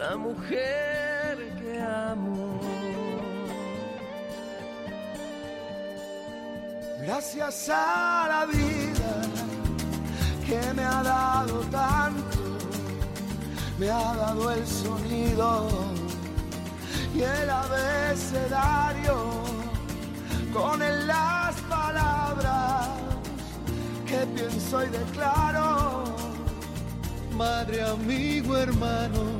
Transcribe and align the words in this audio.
la 0.00 0.16
mujer 0.16 1.36
que 1.60 1.78
amo. 1.78 2.58
Gracias 7.02 7.68
a 7.68 8.26
la 8.32 8.46
vida 8.46 9.12
que 10.46 10.60
me 10.72 10.84
ha 10.84 11.02
dado 11.02 11.60
tanto, 11.80 12.38
me 13.78 13.90
ha 13.90 14.14
dado 14.24 14.50
el 14.52 14.66
sonido 14.66 15.68
y 17.14 17.20
el 17.22 17.50
abecedario 17.50 19.16
con 20.54 20.82
él 20.82 21.06
las 21.06 21.54
palabras 21.76 22.88
que 24.06 24.20
pienso 24.34 24.82
y 24.82 24.88
declaro. 24.88 26.04
Madre, 27.36 27.82
amigo, 27.82 28.56
hermano, 28.56 29.39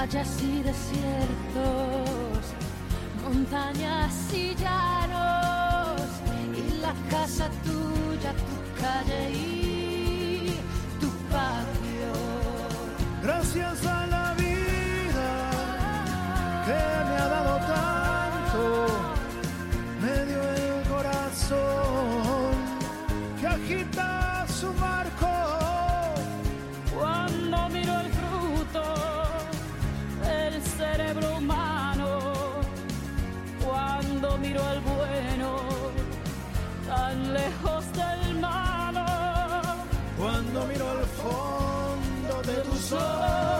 playas 0.00 0.42
y 0.42 0.62
desiertos, 0.62 2.44
montañas 3.22 4.32
y 4.32 4.54
llanos, 4.54 6.00
y 6.56 6.80
la 6.80 6.94
casa 7.10 7.50
tuya, 7.64 8.32
tu 8.32 8.80
calle 8.80 9.30
y 9.30 10.58
tu 11.00 11.08
patio. 11.28 12.12
Gracias 13.22 13.86
a 13.86 14.09
fondo 42.90 43.59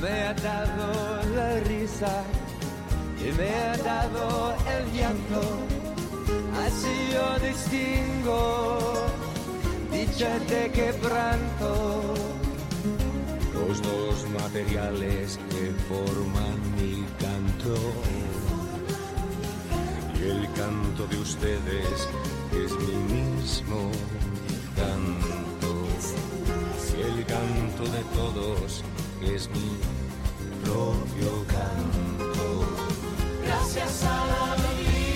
me 0.00 0.22
ha 0.22 0.34
dado 0.34 1.22
la 1.34 1.60
risa 1.60 2.24
y 3.20 3.32
me 3.32 3.48
ha 3.50 3.76
dado 3.76 4.54
el 4.74 4.92
llanto. 4.92 5.40
Así 6.64 7.12
yo 7.12 7.46
distingo 7.46 9.06
dicha 9.90 10.38
de 10.38 10.70
quebranto. 10.70 12.14
los 13.54 13.82
dos 13.82 14.30
materiales 14.30 15.38
que 15.50 15.72
forman 15.88 16.58
mi 16.76 17.04
canto. 17.18 17.74
Y 20.18 20.30
el 20.30 20.52
canto 20.52 21.06
de 21.06 21.18
ustedes 21.18 22.08
es 22.52 22.72
mi 22.72 22.96
mismo 23.14 23.90
canto. 24.76 25.21
Canto 27.82 27.96
de 27.96 28.04
todos 28.14 28.84
es 29.22 29.48
mi 29.50 29.76
propio 30.62 31.44
canto. 31.48 32.66
Gracias 33.44 34.04
a 34.04 34.26
la 34.26 34.56
vida. 34.56 35.12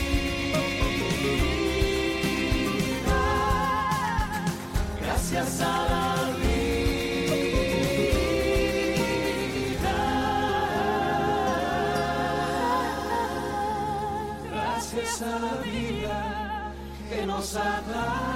Gracias 5.01 5.61
a 5.61 5.65
la 5.91 6.15
vida. 6.41 6.77
Gracias 14.51 15.23
a 15.23 15.39
la 15.39 15.55
vida 15.63 16.73
que 17.09 17.27
nos 17.27 17.55
ha 17.55 17.81
dado 17.83 18.36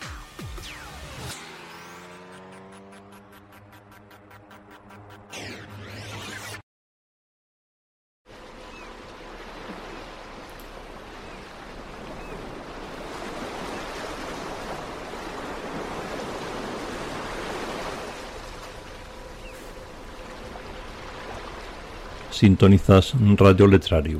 Sintonizas 22.31 23.13
Radio 23.37 23.67
Letrario. 23.67 24.19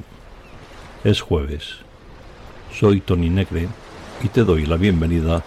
Es 1.04 1.22
jueves. 1.22 1.78
Soy 2.78 3.00
Tony 3.00 3.30
Negre 3.30 3.70
y 4.22 4.28
te 4.28 4.44
doy 4.44 4.66
la 4.66 4.76
bienvenida 4.76 5.42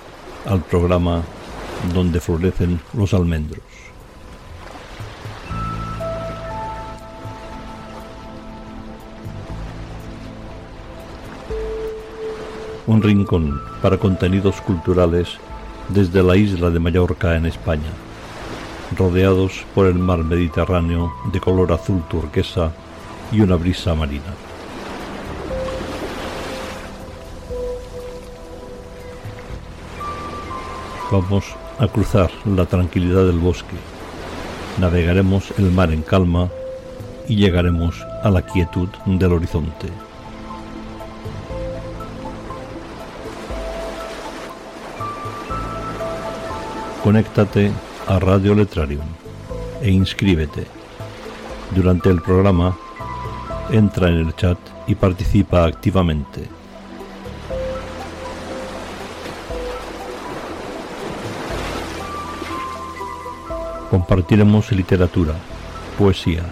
al 0.46 0.62
programa 0.62 1.22
donde 1.93 2.20
florecen 2.20 2.81
los 2.94 3.12
almendros. 3.12 3.62
Un 12.87 13.02
rincón 13.02 13.61
para 13.82 13.99
contenidos 13.99 14.61
culturales 14.62 15.28
desde 15.90 16.22
la 16.22 16.34
isla 16.37 16.70
de 16.70 16.81
Mallorca 16.81 17.37
en 17.37 17.44
España 17.44 17.93
rodeados 18.94 19.64
por 19.75 19.87
el 19.87 19.94
mar 19.94 20.25
Mediterráneo 20.25 21.12
de 21.32 21.41
color 21.41 21.73
azul 21.73 22.02
turquesa 22.08 22.73
y 23.32 23.41
una 23.41 23.56
brisa 23.56 23.94
marina. 23.94 24.35
Vamos 31.11 31.44
a 31.79 31.87
cruzar 31.88 32.31
la 32.44 32.67
tranquilidad 32.67 33.26
del 33.26 33.38
bosque, 33.38 33.76
navegaremos 34.79 35.52
el 35.58 35.70
mar 35.70 35.93
en 35.93 36.02
calma 36.02 36.49
y 37.29 37.37
llegaremos 37.37 38.05
a 38.23 38.31
la 38.31 38.43
quietud 38.43 38.88
del 39.06 39.32
horizonte. 39.32 39.88
Conéctate 47.02 47.70
a 48.06 48.19
Radio 48.19 48.55
Letrarium 48.55 49.06
e 49.81 49.91
inscríbete. 49.91 50.67
Durante 51.75 52.11
el 52.11 52.21
programa, 52.21 52.77
entra 53.71 54.09
en 54.09 54.17
el 54.17 54.35
chat 54.37 54.59
y 54.87 54.95
participa 54.95 55.65
activamente. 55.65 56.49
Compartiremos 63.91 64.71
literatura, 64.73 65.35
poesía, 65.99 66.45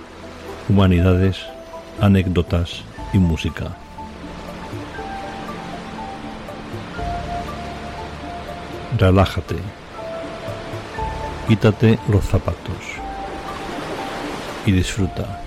humanidades, 0.69 1.39
anécdotas 2.01 2.83
y 3.13 3.19
música. 3.19 3.77
Relájate 8.97 9.82
quítate 11.49 11.99
los 12.09 12.25
zapatos 12.25 12.77
y 14.67 14.73
disfruta. 14.73 15.41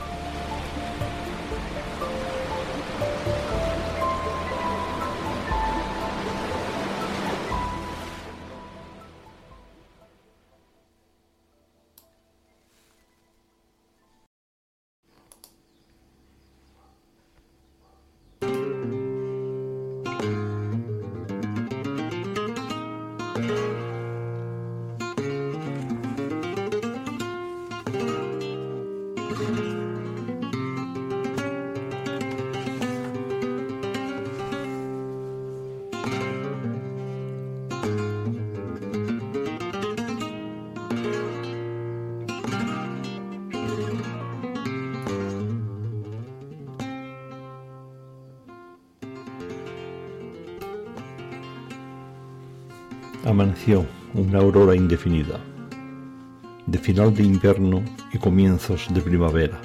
De 56.66 56.80
final 56.80 57.14
de 57.14 57.24
invierno 57.24 57.84
y 58.12 58.18
comienzos 58.18 58.88
de 58.92 59.02
primavera, 59.02 59.62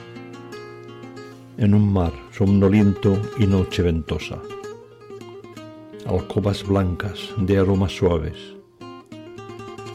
en 1.57 1.73
un 1.73 1.91
mar 1.91 2.13
somnoliento 2.31 3.19
y 3.39 3.47
noche 3.47 3.83
ventosa, 3.83 4.39
alcobas 6.07 6.63
blancas 6.67 7.31
de 7.39 7.57
aromas 7.57 7.93
suaves. 7.93 8.37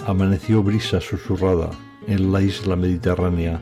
Amaneció 0.08 0.64
brisa 0.64 1.00
susurrada 1.00 1.70
en 2.08 2.32
la 2.32 2.42
isla 2.42 2.76
mediterránea 2.76 3.62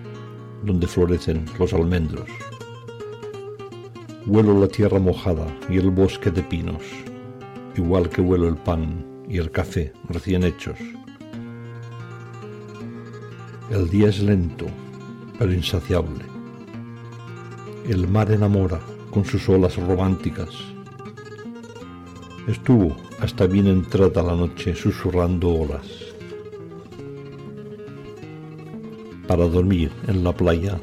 donde 0.64 0.88
florecen 0.88 1.44
los 1.60 1.74
almendros. 1.74 2.30
Huelo 4.26 4.58
la 4.58 4.70
tierra 4.70 5.00
mojada 5.00 5.48
y 5.70 5.80
el 5.80 5.92
bosque 5.92 6.32
de 6.32 6.44
pinos, 6.44 6.84
igual 7.76 8.08
que 8.08 8.22
huelo 8.22 8.48
el 8.48 8.56
pan 8.56 9.06
y 9.28 9.38
el 9.38 9.52
café 9.52 9.92
recién 10.08 10.46
hechos. 10.46 10.78
El 13.70 13.90
día 13.90 14.10
es 14.10 14.22
lento, 14.22 14.66
pero 15.38 15.52
insaciable. 15.52 16.26
El 17.88 18.08
mar 18.08 18.32
enamora 18.32 18.80
con 19.12 19.26
sus 19.26 19.48
olas 19.50 19.76
románticas. 19.78 20.50
Estuvo 22.48 22.96
hasta 23.20 23.48
bien 23.48 23.68
entrada 23.68 24.22
la 24.22 24.36
noche 24.36 24.76
susurrando 24.76 25.50
olas. 25.50 25.88
Para 29.28 29.48
dormir 29.48 29.92
en 30.08 30.24
la 30.24 30.34
playa, 30.34 30.80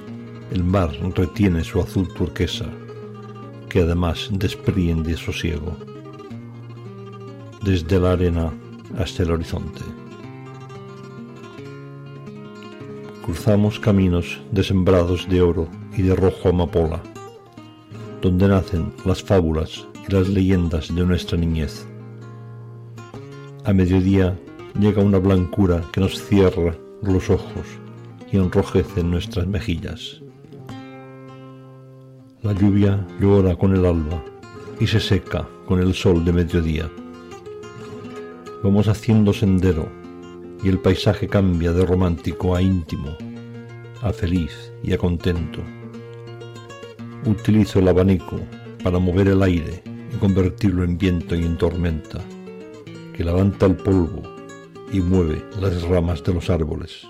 el 0.51 0.65
mar 0.65 0.91
retiene 1.15 1.63
su 1.63 1.81
azul 1.81 2.09
turquesa, 2.15 2.67
que 3.69 3.81
además 3.81 4.29
despriende 4.33 5.17
sosiego 5.17 5.77
desde 7.63 8.01
la 8.01 8.13
arena 8.13 8.53
hasta 8.99 9.23
el 9.23 9.33
horizonte. 9.33 10.00
Cruzamos 13.25 13.79
caminos 13.79 14.41
de 14.50 14.65
sembrados 14.65 15.29
de 15.29 15.43
oro 15.43 15.69
y 15.97 16.03
de 16.03 16.17
rojo 16.17 16.49
amapola, 16.49 17.03
donde 18.23 18.49
nacen 18.49 18.93
las 19.05 19.23
fábulas 19.23 19.87
y 20.09 20.12
las 20.12 20.29
leyendas 20.29 20.95
de 20.95 21.05
nuestra 21.05 21.37
niñez. 21.37 21.87
A 23.65 23.75
mediodía 23.75 24.39
llega 24.79 25.03
una 25.03 25.19
blancura 25.19 25.83
que 25.93 26.00
nos 26.00 26.19
cierra 26.25 26.75
los 27.03 27.29
ojos 27.29 27.67
y 28.33 28.39
enrojece 28.39 29.05
nuestras 29.05 29.47
mejillas. 29.47 30.23
La 32.43 32.55
lluvia 32.55 33.07
llora 33.21 33.55
con 33.55 33.77
el 33.77 33.85
alba 33.85 34.25
y 34.81 34.87
se 34.87 34.99
seca 34.99 35.47
con 35.67 35.79
el 35.79 35.93
sol 35.93 36.25
de 36.25 36.33
mediodía. 36.33 36.91
Vamos 38.62 38.89
haciendo 38.89 39.35
sendero 39.35 40.00
y 40.62 40.69
el 40.69 40.79
paisaje 40.79 41.26
cambia 41.29 41.73
de 41.73 41.85
romántico 41.87 42.55
a 42.55 42.62
íntimo, 42.62 43.17
a 44.02 44.12
feliz 44.12 44.73
y 44.83 44.93
a 44.93 44.99
contento. 44.99 45.61
Utilizo 47.25 47.79
el 47.79 47.88
abanico 47.88 48.38
para 48.83 48.99
mover 48.99 49.29
el 49.29 49.43
aire 49.43 49.83
y 50.12 50.17
convertirlo 50.17 50.85
en 50.85 50.99
viento 50.99 51.35
y 51.35 51.45
en 51.45 51.57
tormenta, 51.57 52.21
que 53.14 53.25
levanta 53.25 53.67
el 53.67 53.76
polvo 53.76 54.23
y 54.93 55.00
mueve 55.00 55.43
las 55.61 55.83
ramas 55.83 56.23
de 56.25 56.35
los 56.35 56.50
árboles. 56.50 57.07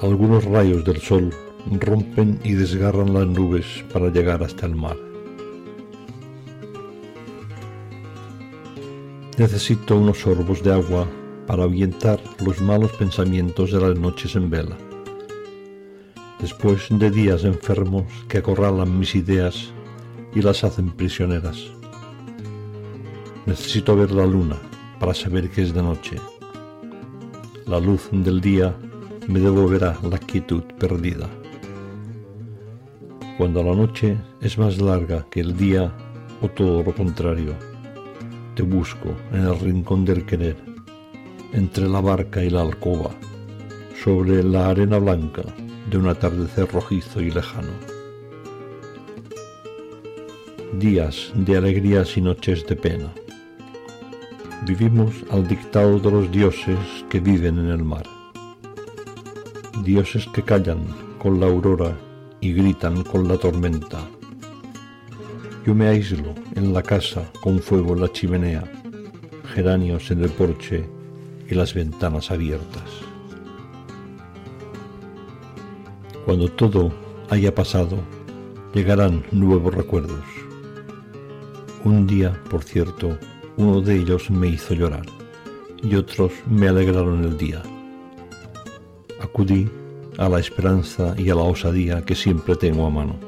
Algunos 0.00 0.44
rayos 0.44 0.84
del 0.84 1.00
sol 1.00 1.30
rompen 1.80 2.38
y 2.44 2.52
desgarran 2.52 3.12
las 3.12 3.26
nubes 3.26 3.66
para 3.92 4.10
llegar 4.10 4.42
hasta 4.42 4.66
el 4.66 4.76
mar. 4.76 4.96
Necesito 9.36 9.96
unos 9.96 10.18
sorbos 10.18 10.62
de 10.62 10.72
agua 10.72 11.06
para 11.48 11.62
ahuyentar 11.62 12.20
los 12.44 12.60
malos 12.60 12.92
pensamientos 12.92 13.72
de 13.72 13.80
las 13.80 13.98
noches 13.98 14.36
en 14.36 14.50
vela. 14.50 14.76
Después 16.38 16.86
de 16.90 17.10
días 17.10 17.42
enfermos 17.42 18.04
que 18.28 18.38
acorralan 18.38 18.98
mis 18.98 19.14
ideas 19.14 19.72
y 20.34 20.42
las 20.42 20.62
hacen 20.62 20.90
prisioneras. 20.90 21.56
Necesito 23.46 23.96
ver 23.96 24.10
la 24.10 24.26
luna 24.26 24.56
para 25.00 25.14
saber 25.14 25.48
que 25.48 25.62
es 25.62 25.72
de 25.72 25.82
noche. 25.82 26.16
La 27.66 27.80
luz 27.80 28.10
del 28.12 28.42
día 28.42 28.76
me 29.26 29.40
devolverá 29.40 29.98
la 30.02 30.18
quietud 30.18 30.62
perdida. 30.78 31.30
Cuando 33.38 33.62
la 33.62 33.74
noche 33.74 34.18
es 34.42 34.58
más 34.58 34.78
larga 34.78 35.24
que 35.30 35.40
el 35.40 35.56
día 35.56 35.96
o 36.42 36.48
todo 36.48 36.82
lo 36.82 36.94
contrario 36.94 37.54
te 38.54 38.62
busco 38.64 39.14
en 39.32 39.46
el 39.46 39.58
rincón 39.60 40.04
del 40.04 40.26
querer, 40.26 40.67
entre 41.52 41.88
la 41.88 42.00
barca 42.00 42.42
y 42.42 42.50
la 42.50 42.62
alcoba, 42.62 43.10
sobre 44.02 44.42
la 44.42 44.68
arena 44.68 44.98
blanca 44.98 45.42
de 45.90 45.96
un 45.96 46.08
atardecer 46.08 46.70
rojizo 46.70 47.20
y 47.20 47.30
lejano. 47.30 47.72
Días 50.78 51.32
de 51.34 51.56
alegrías 51.56 52.16
y 52.16 52.20
noches 52.20 52.66
de 52.66 52.76
pena. 52.76 53.10
Vivimos 54.66 55.14
al 55.30 55.48
dictado 55.48 55.98
de 55.98 56.10
los 56.10 56.30
dioses 56.30 56.78
que 57.08 57.20
viven 57.20 57.58
en 57.58 57.70
el 57.70 57.82
mar. 57.82 58.04
Dioses 59.84 60.26
que 60.34 60.42
callan 60.42 60.84
con 61.18 61.40
la 61.40 61.46
aurora 61.46 61.96
y 62.40 62.52
gritan 62.52 63.02
con 63.04 63.26
la 63.26 63.38
tormenta. 63.38 63.98
Yo 65.64 65.74
me 65.74 65.88
aíslo 65.88 66.34
en 66.54 66.72
la 66.72 66.82
casa 66.82 67.30
con 67.40 67.58
fuego 67.58 67.94
en 67.94 68.02
la 68.02 68.12
chimenea, 68.12 68.64
geranios 69.54 70.10
en 70.10 70.22
el 70.22 70.30
porche 70.30 70.97
y 71.48 71.54
las 71.54 71.74
ventanas 71.74 72.30
abiertas. 72.30 72.84
Cuando 76.24 76.48
todo 76.48 76.92
haya 77.30 77.54
pasado, 77.54 77.98
llegarán 78.74 79.24
nuevos 79.32 79.74
recuerdos. 79.74 80.24
Un 81.84 82.06
día, 82.06 82.38
por 82.50 82.62
cierto, 82.62 83.18
uno 83.56 83.80
de 83.80 83.96
ellos 83.96 84.30
me 84.30 84.48
hizo 84.48 84.74
llorar 84.74 85.06
y 85.82 85.94
otros 85.94 86.32
me 86.50 86.68
alegraron 86.68 87.24
el 87.24 87.38
día. 87.38 87.62
Acudí 89.20 89.70
a 90.18 90.28
la 90.28 90.40
esperanza 90.40 91.14
y 91.16 91.30
a 91.30 91.34
la 91.34 91.42
osadía 91.42 92.02
que 92.02 92.14
siempre 92.14 92.56
tengo 92.56 92.86
a 92.86 92.90
mano. 92.90 93.18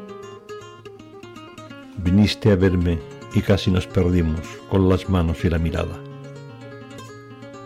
Viniste 1.98 2.50
a 2.50 2.56
verme 2.56 2.98
y 3.34 3.40
casi 3.40 3.70
nos 3.70 3.86
perdimos 3.86 4.40
con 4.68 4.88
las 4.88 5.08
manos 5.08 5.44
y 5.44 5.50
la 5.50 5.58
mirada. 5.58 6.09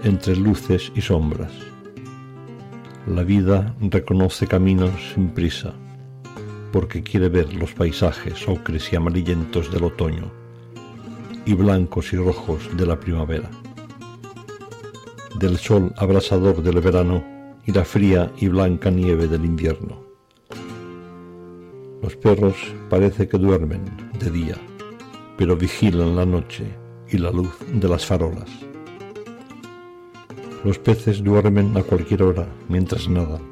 Entre 0.05 0.37
luces 0.37 0.93
y 0.95 1.01
sombras. 1.01 1.51
La 3.07 3.23
vida 3.23 3.75
reconoce 3.81 4.47
caminos 4.47 4.91
sin 5.15 5.31
prisa, 5.31 5.73
porque 6.73 7.03
quiere 7.03 7.31
ver 7.31 7.55
los 7.55 7.73
paisajes 7.73 8.47
ocres 8.47 8.93
y 8.93 8.97
amarillentos 8.97 9.73
del 9.73 9.85
otoño 9.85 10.31
y 11.47 11.55
blancos 11.55 12.13
y 12.13 12.19
rojos 12.19 12.69
de 12.77 12.85
la 12.85 13.01
primavera. 13.01 13.49
Del 15.41 15.57
sol 15.57 15.95
abrasador 15.97 16.63
del 16.63 16.81
verano 16.81 17.25
y 17.65 17.73
la 17.73 17.87
fría 17.87 18.31
y 18.37 18.49
blanca 18.49 18.91
nieve 18.91 19.27
del 19.27 19.47
invierno. 19.47 20.05
Los 22.03 22.15
perros 22.17 22.57
parece 22.91 23.27
que 23.27 23.39
duermen 23.39 23.85
de 24.19 24.31
día, 24.31 24.57
pero 25.39 25.57
vigilan 25.57 26.15
la 26.15 26.27
noche 26.27 26.67
y 27.09 27.17
la 27.17 27.31
luz 27.31 27.57
de 27.73 27.89
las 27.89 28.05
farolas. 28.05 28.51
Los 30.65 30.79
peces 30.79 31.23
duermen 31.23 31.77
a 31.77 31.83
cualquier 31.83 32.23
hora 32.23 32.49
mientras 32.71 33.07
nadan. 33.07 33.43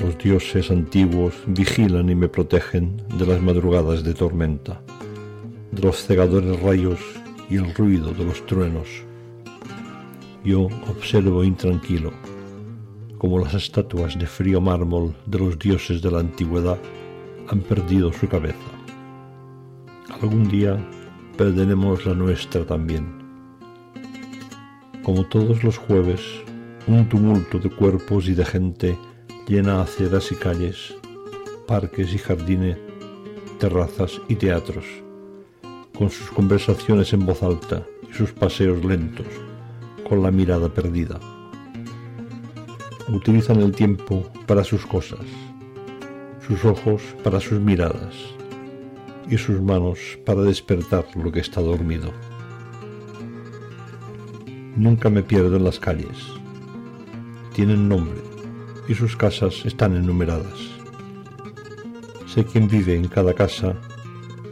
Los 0.00 0.18
dioses 0.18 0.70
antiguos 0.70 1.34
vigilan 1.46 2.10
y 2.10 2.14
me 2.16 2.28
protegen 2.28 2.96
de 3.16 3.24
las 3.24 3.40
madrugadas 3.40 4.02
de 4.02 4.14
tormenta, 4.14 4.80
de 5.70 5.82
los 5.82 5.96
cegadores 6.04 6.60
rayos 6.60 6.98
y 7.48 7.56
el 7.56 7.72
ruido 7.72 8.12
de 8.12 8.24
los 8.24 8.44
truenos. 8.46 8.88
Yo 10.44 10.68
observo 10.88 11.44
intranquilo 11.44 12.12
como 13.18 13.38
las 13.38 13.54
estatuas 13.54 14.18
de 14.18 14.26
frío 14.26 14.60
mármol 14.60 15.14
de 15.26 15.38
los 15.38 15.58
dioses 15.58 16.00
de 16.00 16.10
la 16.10 16.20
antigüedad 16.20 16.78
han 17.48 17.60
perdido 17.60 18.12
su 18.12 18.28
cabeza. 18.28 18.56
Algún 20.20 20.48
día 20.48 20.78
perderemos 21.36 22.06
la 22.06 22.14
nuestra 22.14 22.64
también. 22.64 23.17
Como 25.08 25.24
todos 25.24 25.64
los 25.64 25.78
jueves, 25.78 26.20
un 26.86 27.08
tumulto 27.08 27.58
de 27.58 27.70
cuerpos 27.70 28.28
y 28.28 28.34
de 28.34 28.44
gente 28.44 28.98
llena 29.46 29.80
aceras 29.80 30.30
y 30.32 30.34
calles, 30.34 30.94
parques 31.66 32.12
y 32.12 32.18
jardines, 32.18 32.76
terrazas 33.58 34.20
y 34.28 34.34
teatros, 34.34 34.84
con 35.96 36.10
sus 36.10 36.28
conversaciones 36.28 37.14
en 37.14 37.24
voz 37.24 37.42
alta 37.42 37.86
y 38.06 38.12
sus 38.12 38.32
paseos 38.32 38.84
lentos, 38.84 39.26
con 40.06 40.22
la 40.22 40.30
mirada 40.30 40.68
perdida 40.68 41.18
utilizan 43.10 43.62
el 43.62 43.72
tiempo 43.72 44.30
para 44.46 44.62
sus 44.62 44.84
cosas, 44.84 45.24
sus 46.46 46.62
ojos 46.66 47.00
para 47.24 47.40
sus 47.40 47.58
miradas 47.58 48.14
y 49.26 49.38
sus 49.38 49.58
manos 49.62 50.18
para 50.26 50.42
despertar 50.42 51.06
lo 51.16 51.32
que 51.32 51.40
está 51.40 51.62
dormido. 51.62 52.12
Nunca 54.78 55.10
me 55.10 55.24
pierdo 55.24 55.56
en 55.56 55.64
las 55.64 55.80
calles. 55.80 56.16
Tienen 57.52 57.88
nombre 57.88 58.20
y 58.86 58.94
sus 58.94 59.16
casas 59.16 59.66
están 59.66 59.96
enumeradas. 59.96 60.56
Sé 62.28 62.44
quién 62.44 62.68
vive 62.68 62.94
en 62.94 63.08
cada 63.08 63.34
casa 63.34 63.74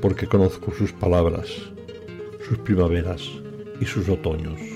porque 0.03 0.27
conozco 0.27 0.73
sus 0.73 0.93
palabras, 0.93 1.47
sus 2.45 2.59
primaveras 2.59 3.23
y 3.81 3.85
sus 3.85 4.09
otoños. 4.09 4.76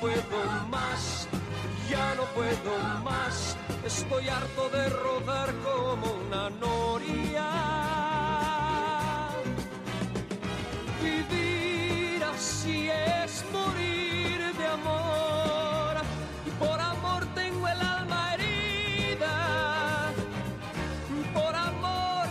Puedo 0.00 0.66
más, 0.70 1.26
ya 1.90 2.14
no 2.14 2.22
puedo 2.26 2.78
más, 3.02 3.56
estoy 3.84 4.28
harto 4.28 4.68
de 4.70 4.88
rodar 4.90 5.52
como 5.64 6.12
una 6.12 6.50
noria. 6.50 7.50
Vivir 11.02 12.22
así 12.22 12.88
es 12.88 13.44
morir 13.52 14.38
de 14.56 14.66
amor, 14.68 15.96
y 16.46 16.50
por 16.50 16.80
amor 16.80 17.26
tengo 17.34 17.66
el 17.66 17.80
alma 17.80 18.34
herida. 18.34 20.12
Por 21.34 21.56
amor 21.56 22.26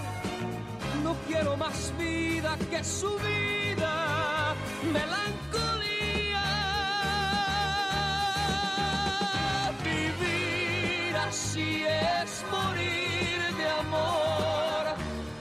no 1.04 1.16
quiero 1.28 1.58
más 1.58 1.94
vida 1.98 2.58
que 2.72 2.82
su 2.82 3.14
vida, 3.18 4.56
melancolía. 4.94 5.47
Así 11.38 11.84
es 11.86 12.44
morir 12.52 13.40
de 13.60 13.68
amor. 13.84 14.84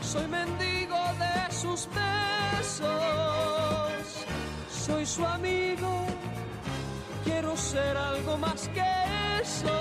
Soy 0.03 0.27
mendigo 0.29 0.99
de 1.25 1.37
sus 1.55 1.89
besos, 2.01 2.89
soy 4.87 5.07
su 5.07 5.25
amigo. 5.25 6.07
Quiero 7.25 7.57
ser 7.57 7.97
algo 7.97 8.37
más 8.37 8.69
que 8.77 8.85
eso, 9.43 9.77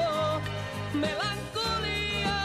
melancolía. 0.93 2.39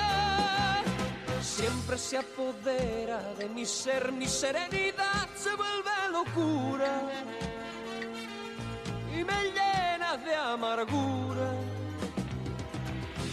Siempre 1.40 1.96
se 1.98 2.18
apodera 2.18 3.20
de 3.38 3.48
mi 3.48 3.64
ser, 3.64 4.12
mi 4.12 4.26
serenidad 4.26 5.28
se 5.36 5.54
vuelve 5.54 5.90
locura 6.12 6.92
y 9.16 9.24
me 9.24 9.40
llena 9.56 10.16
de 10.16 10.34
amargura. 10.34 11.69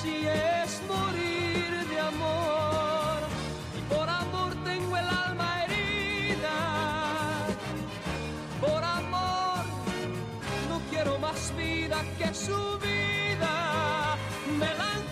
Así 0.00 0.28
es 0.28 0.80
morir 0.86 1.88
de 1.90 1.98
amor. 1.98 3.18
Y 3.76 3.80
por 3.92 4.08
amor 4.08 4.54
tengo 4.64 4.96
el 4.96 5.08
alma 5.08 5.64
herida. 5.64 6.56
Por 8.60 8.84
amor 8.84 9.64
no 10.68 10.80
quiero 10.88 11.18
más 11.18 11.52
vida 11.56 12.04
que 12.16 12.32
su 12.32 12.78
vida. 12.78 14.16
Melancolía. 14.56 15.07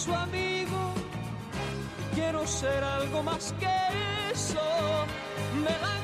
Su 0.00 0.14
amigo. 0.14 0.94
Quiero 2.14 2.46
ser 2.46 2.82
algo 2.82 3.22
más 3.22 3.54
que 3.60 4.32
eso. 4.32 4.58
Melancolía. 5.62 5.99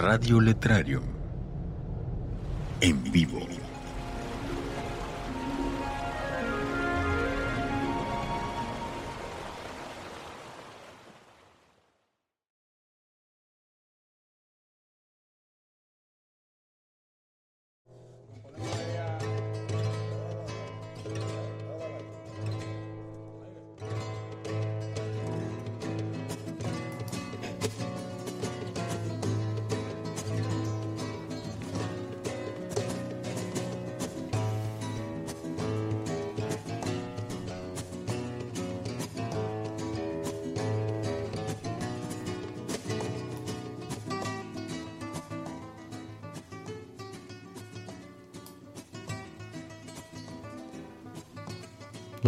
Radio 0.00 0.40
Letrario. 0.40 1.02
En 2.80 3.02
vivo. 3.12 3.59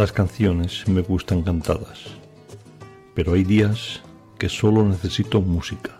Las 0.03 0.11
canciones 0.11 0.89
me 0.89 1.01
gustan 1.01 1.43
cantadas, 1.43 2.01
pero 3.15 3.35
hay 3.35 3.45
días 3.45 4.01
que 4.37 4.49
solo 4.49 4.83
necesito 4.83 5.41
música, 5.41 5.93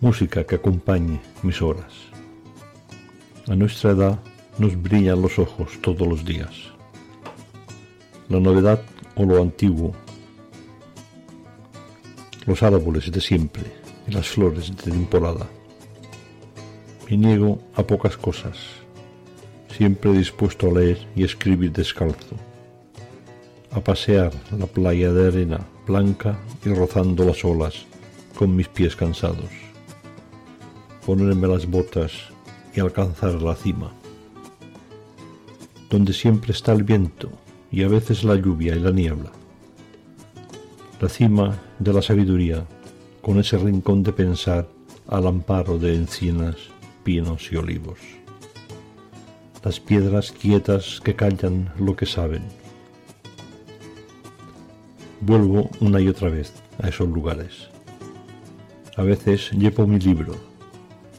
música 0.00 0.44
que 0.44 0.54
acompañe 0.54 1.20
mis 1.42 1.60
horas. 1.60 1.92
A 3.48 3.56
nuestra 3.56 3.90
edad 3.90 4.20
nos 4.58 4.80
brillan 4.80 5.20
los 5.20 5.36
ojos 5.40 5.72
todos 5.82 6.06
los 6.06 6.24
días. 6.24 6.52
La 8.28 8.38
novedad 8.38 8.80
o 9.16 9.24
lo 9.24 9.42
antiguo, 9.42 9.92
los 12.46 12.62
árboles 12.62 13.10
de 13.10 13.20
siempre 13.20 13.64
y 14.06 14.12
las 14.12 14.28
flores 14.28 14.68
de 14.68 14.92
temporada. 14.92 15.48
Me 17.10 17.16
niego 17.16 17.58
a 17.74 17.82
pocas 17.82 18.16
cosas, 18.16 18.56
siempre 19.76 20.12
dispuesto 20.12 20.68
a 20.68 20.74
leer 20.78 21.04
y 21.16 21.24
escribir 21.24 21.72
descalzo 21.72 22.45
a 23.76 23.80
pasear 23.80 24.32
la 24.58 24.66
playa 24.66 25.12
de 25.12 25.28
arena 25.28 25.60
blanca 25.86 26.38
y 26.64 26.70
rozando 26.72 27.26
las 27.26 27.44
olas 27.44 27.84
con 28.34 28.56
mis 28.56 28.68
pies 28.68 28.96
cansados, 28.96 29.50
ponerme 31.04 31.46
las 31.46 31.66
botas 31.66 32.12
y 32.74 32.80
alcanzar 32.80 33.42
la 33.42 33.54
cima, 33.54 33.92
donde 35.90 36.14
siempre 36.14 36.52
está 36.52 36.72
el 36.72 36.84
viento 36.84 37.28
y 37.70 37.82
a 37.82 37.88
veces 37.88 38.24
la 38.24 38.36
lluvia 38.36 38.74
y 38.74 38.80
la 38.80 38.92
niebla, 38.92 39.30
la 40.98 41.08
cima 41.10 41.58
de 41.78 41.92
la 41.92 42.00
sabiduría 42.00 42.64
con 43.20 43.38
ese 43.38 43.58
rincón 43.58 44.02
de 44.02 44.14
pensar 44.14 44.66
al 45.06 45.26
amparo 45.26 45.78
de 45.78 45.96
encinas, 45.96 46.56
pinos 47.04 47.52
y 47.52 47.56
olivos, 47.56 47.98
las 49.62 49.80
piedras 49.80 50.32
quietas 50.32 50.98
que 51.04 51.14
callan 51.14 51.74
lo 51.78 51.94
que 51.94 52.06
saben, 52.06 52.42
Vuelvo 55.26 55.68
una 55.80 56.00
y 56.00 56.06
otra 56.06 56.28
vez 56.28 56.52
a 56.80 56.88
esos 56.88 57.08
lugares. 57.08 57.66
A 58.96 59.02
veces 59.02 59.50
llevo 59.50 59.84
mi 59.84 59.98
libro 59.98 60.36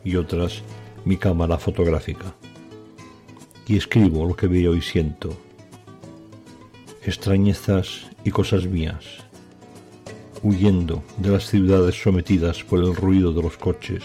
y 0.02 0.16
otras 0.16 0.62
mi 1.04 1.18
cámara 1.18 1.58
fotográfica. 1.58 2.34
Y 3.68 3.76
escribo 3.76 4.26
lo 4.26 4.34
que 4.34 4.48
veo 4.48 4.76
y 4.76 4.82
siento. 4.82 5.36
Extrañezas 7.04 8.08
y 8.24 8.32
cosas 8.32 8.66
mías. 8.66 9.04
Huyendo 10.42 11.04
de 11.18 11.32
las 11.32 11.48
ciudades 11.48 12.02
sometidas 12.02 12.64
por 12.64 12.80
el 12.80 12.96
ruido 12.96 13.34
de 13.34 13.42
los 13.42 13.58
coches, 13.58 14.04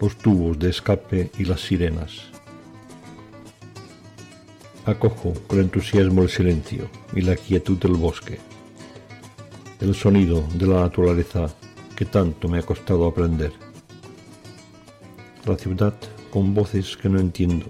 los 0.00 0.16
tubos 0.18 0.56
de 0.56 0.70
escape 0.70 1.32
y 1.36 1.46
las 1.46 1.62
sirenas. 1.62 2.28
Acojo 4.86 5.34
con 5.48 5.58
entusiasmo 5.58 6.22
el 6.22 6.28
silencio 6.28 6.88
y 7.12 7.22
la 7.22 7.34
quietud 7.34 7.76
del 7.76 7.94
bosque 7.94 8.38
el 9.80 9.94
sonido 9.94 10.44
de 10.54 10.66
la 10.66 10.80
naturaleza 10.80 11.48
que 11.96 12.04
tanto 12.04 12.48
me 12.48 12.58
ha 12.58 12.62
costado 12.62 13.06
aprender. 13.06 13.52
La 15.46 15.56
ciudad 15.56 15.94
con 16.30 16.54
voces 16.54 16.96
que 16.96 17.08
no 17.08 17.18
entiendo 17.18 17.66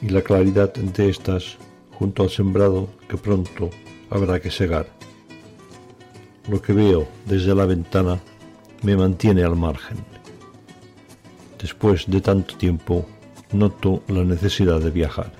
y 0.00 0.10
la 0.10 0.22
claridad 0.22 0.72
de 0.72 1.08
estas 1.08 1.56
junto 1.92 2.22
al 2.22 2.30
sembrado 2.30 2.88
que 3.08 3.16
pronto 3.16 3.70
habrá 4.10 4.40
que 4.40 4.50
segar. 4.50 4.86
Lo 6.48 6.62
que 6.62 6.72
veo 6.72 7.08
desde 7.26 7.54
la 7.54 7.66
ventana 7.66 8.20
me 8.82 8.96
mantiene 8.96 9.42
al 9.42 9.56
margen. 9.56 9.98
Después 11.60 12.04
de 12.06 12.20
tanto 12.20 12.56
tiempo 12.56 13.04
noto 13.52 14.04
la 14.06 14.22
necesidad 14.22 14.80
de 14.80 14.90
viajar. 14.90 15.32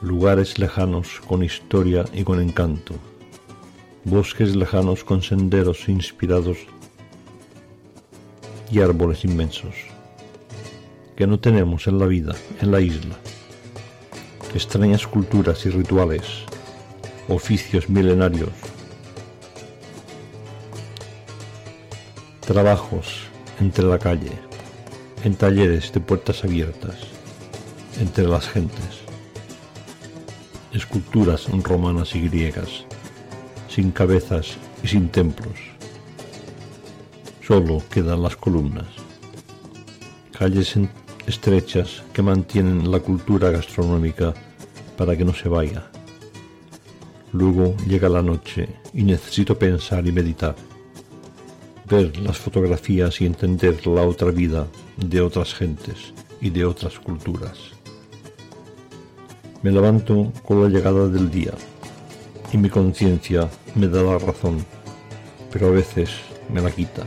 Lugares 0.00 0.58
lejanos 0.58 1.20
con 1.26 1.44
historia 1.44 2.04
y 2.14 2.24
con 2.24 2.40
encanto 2.40 2.94
bosques 4.04 4.56
lejanos 4.56 5.04
con 5.04 5.22
senderos 5.22 5.88
inspirados 5.88 6.58
y 8.70 8.80
árboles 8.80 9.24
inmensos. 9.24 9.74
que 11.16 11.26
no 11.26 11.38
tenemos 11.38 11.86
en 11.86 11.98
la 11.98 12.06
vida, 12.06 12.34
en 12.62 12.72
la 12.72 12.80
isla. 12.80 13.14
Extrañas 14.54 15.06
culturas 15.06 15.64
y 15.66 15.70
rituales, 15.70 16.24
oficios 17.28 17.88
milenarios, 17.90 18.48
trabajos 22.40 23.24
entre 23.60 23.84
la 23.84 23.98
calle, 23.98 24.32
en 25.22 25.36
talleres 25.36 25.92
de 25.92 26.00
puertas 26.00 26.42
abiertas, 26.42 26.96
entre 28.00 28.26
las 28.26 28.48
gentes, 28.48 29.02
esculturas 30.72 31.46
romanas 31.62 32.14
y 32.14 32.22
griegas, 32.22 32.86
sin 33.72 33.90
cabezas 33.90 34.58
y 34.82 34.88
sin 34.88 35.08
templos. 35.08 35.58
Solo 37.46 37.82
quedan 37.90 38.22
las 38.22 38.36
columnas, 38.36 38.88
calles 40.38 40.76
estrechas 41.26 42.02
que 42.12 42.20
mantienen 42.20 42.90
la 42.90 43.00
cultura 43.00 43.50
gastronómica 43.50 44.34
para 44.98 45.16
que 45.16 45.24
no 45.24 45.32
se 45.32 45.48
vaya. 45.48 45.90
Luego 47.32 47.74
llega 47.88 48.10
la 48.10 48.20
noche 48.20 48.68
y 48.92 49.04
necesito 49.04 49.58
pensar 49.58 50.06
y 50.06 50.12
meditar, 50.12 50.54
ver 51.88 52.18
las 52.18 52.36
fotografías 52.36 53.22
y 53.22 53.26
entender 53.26 53.86
la 53.86 54.02
otra 54.02 54.30
vida 54.30 54.66
de 54.98 55.22
otras 55.22 55.54
gentes 55.54 56.12
y 56.42 56.50
de 56.50 56.66
otras 56.66 56.98
culturas. 56.98 57.58
Me 59.62 59.70
levanto 59.70 60.30
con 60.44 60.62
la 60.62 60.68
llegada 60.68 61.08
del 61.08 61.30
día 61.30 61.54
y 62.52 62.58
mi 62.58 62.68
conciencia 62.68 63.48
me 63.74 63.88
da 63.88 64.02
la 64.02 64.18
razón, 64.18 64.64
pero 65.50 65.68
a 65.68 65.70
veces 65.70 66.10
me 66.52 66.60
la 66.60 66.70
quita. 66.70 67.02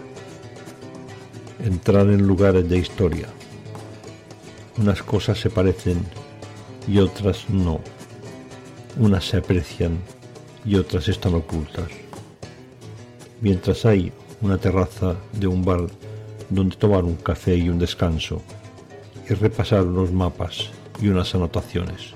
Entrar 1.64 2.08
en 2.08 2.26
lugares 2.26 2.68
de 2.68 2.80
historia. 2.80 3.28
Unas 4.78 5.04
cosas 5.04 5.40
se 5.40 5.52
parecen 5.52 6.04
y 6.88 6.98
otras 6.98 7.50
no. 7.50 7.80
Unas 8.98 9.26
se 9.26 9.38
aprecian 9.38 10.00
y 10.66 10.76
otras 10.76 11.08
están 11.08 11.36
ocultas. 11.36 11.90
Mientras 13.40 13.86
hay 13.86 14.12
una 14.42 14.58
terraza 14.58 15.16
de 15.34 15.46
un 15.46 15.64
bar 15.64 15.88
donde 16.50 16.76
tomar 16.76 17.04
un 17.04 17.16
café 17.18 17.56
y 17.56 17.70
un 17.70 17.78
descanso 17.78 18.42
y 19.30 19.34
repasar 19.36 19.84
unos 19.84 20.12
mapas 20.12 20.72
y 21.02 21.08
unas 21.08 21.34
anotaciones 21.36 22.16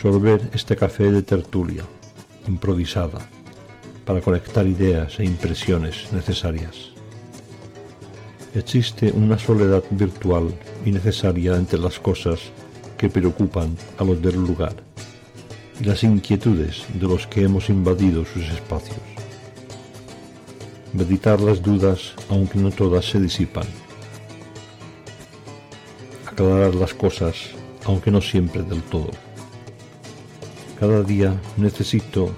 sorber 0.00 0.40
este 0.54 0.76
café 0.76 1.12
de 1.12 1.22
tertulia, 1.22 1.84
improvisada, 2.48 3.18
para 4.06 4.22
conectar 4.22 4.66
ideas 4.66 5.20
e 5.20 5.24
impresiones 5.24 6.10
necesarias. 6.12 6.92
Existe 8.54 9.12
una 9.12 9.38
soledad 9.38 9.84
virtual 9.90 10.54
y 10.86 10.92
necesaria 10.92 11.54
entre 11.54 11.78
las 11.78 12.00
cosas 12.00 12.40
que 12.96 13.10
preocupan 13.10 13.76
a 13.98 14.04
los 14.04 14.22
del 14.22 14.36
lugar 14.36 14.74
y 15.78 15.84
las 15.84 16.02
inquietudes 16.02 16.86
de 16.94 17.06
los 17.06 17.26
que 17.26 17.44
hemos 17.44 17.68
invadido 17.68 18.24
sus 18.24 18.44
espacios. 18.44 19.04
Meditar 20.94 21.42
las 21.42 21.62
dudas 21.62 22.14
aunque 22.30 22.58
no 22.58 22.70
todas 22.70 23.04
se 23.04 23.20
disipan. 23.20 23.66
Aclarar 26.26 26.74
las 26.74 26.94
cosas 26.94 27.36
aunque 27.84 28.10
no 28.10 28.22
siempre 28.22 28.62
del 28.62 28.82
todo. 28.84 29.10
Cada 30.80 31.02
día 31.02 31.38
necesito 31.58 32.30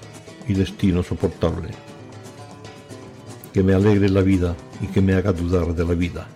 y 0.49 0.53
destino 0.53 1.01
soportable. 1.01 1.69
Que 3.53 3.63
me 3.63 3.73
alegre 3.73 4.09
la 4.09 4.19
vida 4.19 4.53
y 4.81 4.87
que 4.87 4.99
me 4.99 5.13
haga 5.13 5.31
dudar 5.31 5.73
de 5.73 5.85
la 5.85 5.93
vida. 5.93 6.27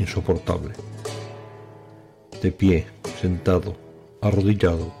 Insoportable. 0.00 0.74
De 2.42 2.50
pie, 2.50 2.88
sentado, 3.20 3.76
arrodillado. 4.20 4.92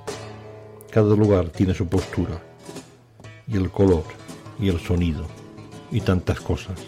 Cada 0.92 1.16
lugar 1.16 1.48
tiene 1.48 1.74
su 1.74 1.88
postura. 1.88 2.40
Y 3.48 3.56
el 3.56 3.68
color 3.72 4.04
y 4.60 4.68
el 4.68 4.78
sonido 4.78 5.26
y 5.90 6.00
tantas 6.00 6.38
cosas. 6.38 6.78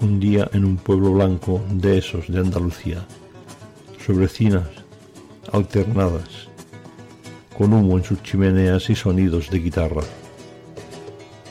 Un 0.00 0.20
día 0.20 0.48
en 0.52 0.64
un 0.64 0.76
pueblo 0.76 1.14
blanco 1.14 1.60
de 1.68 1.98
esos 1.98 2.28
de 2.28 2.38
Andalucía, 2.38 3.04
sobre 4.06 4.28
cinas 4.28 4.68
alternadas 5.52 6.47
con 7.58 7.72
humo 7.72 7.98
en 7.98 8.04
sus 8.04 8.22
chimeneas 8.22 8.88
y 8.88 8.94
sonidos 8.94 9.50
de 9.50 9.58
guitarra, 9.58 10.02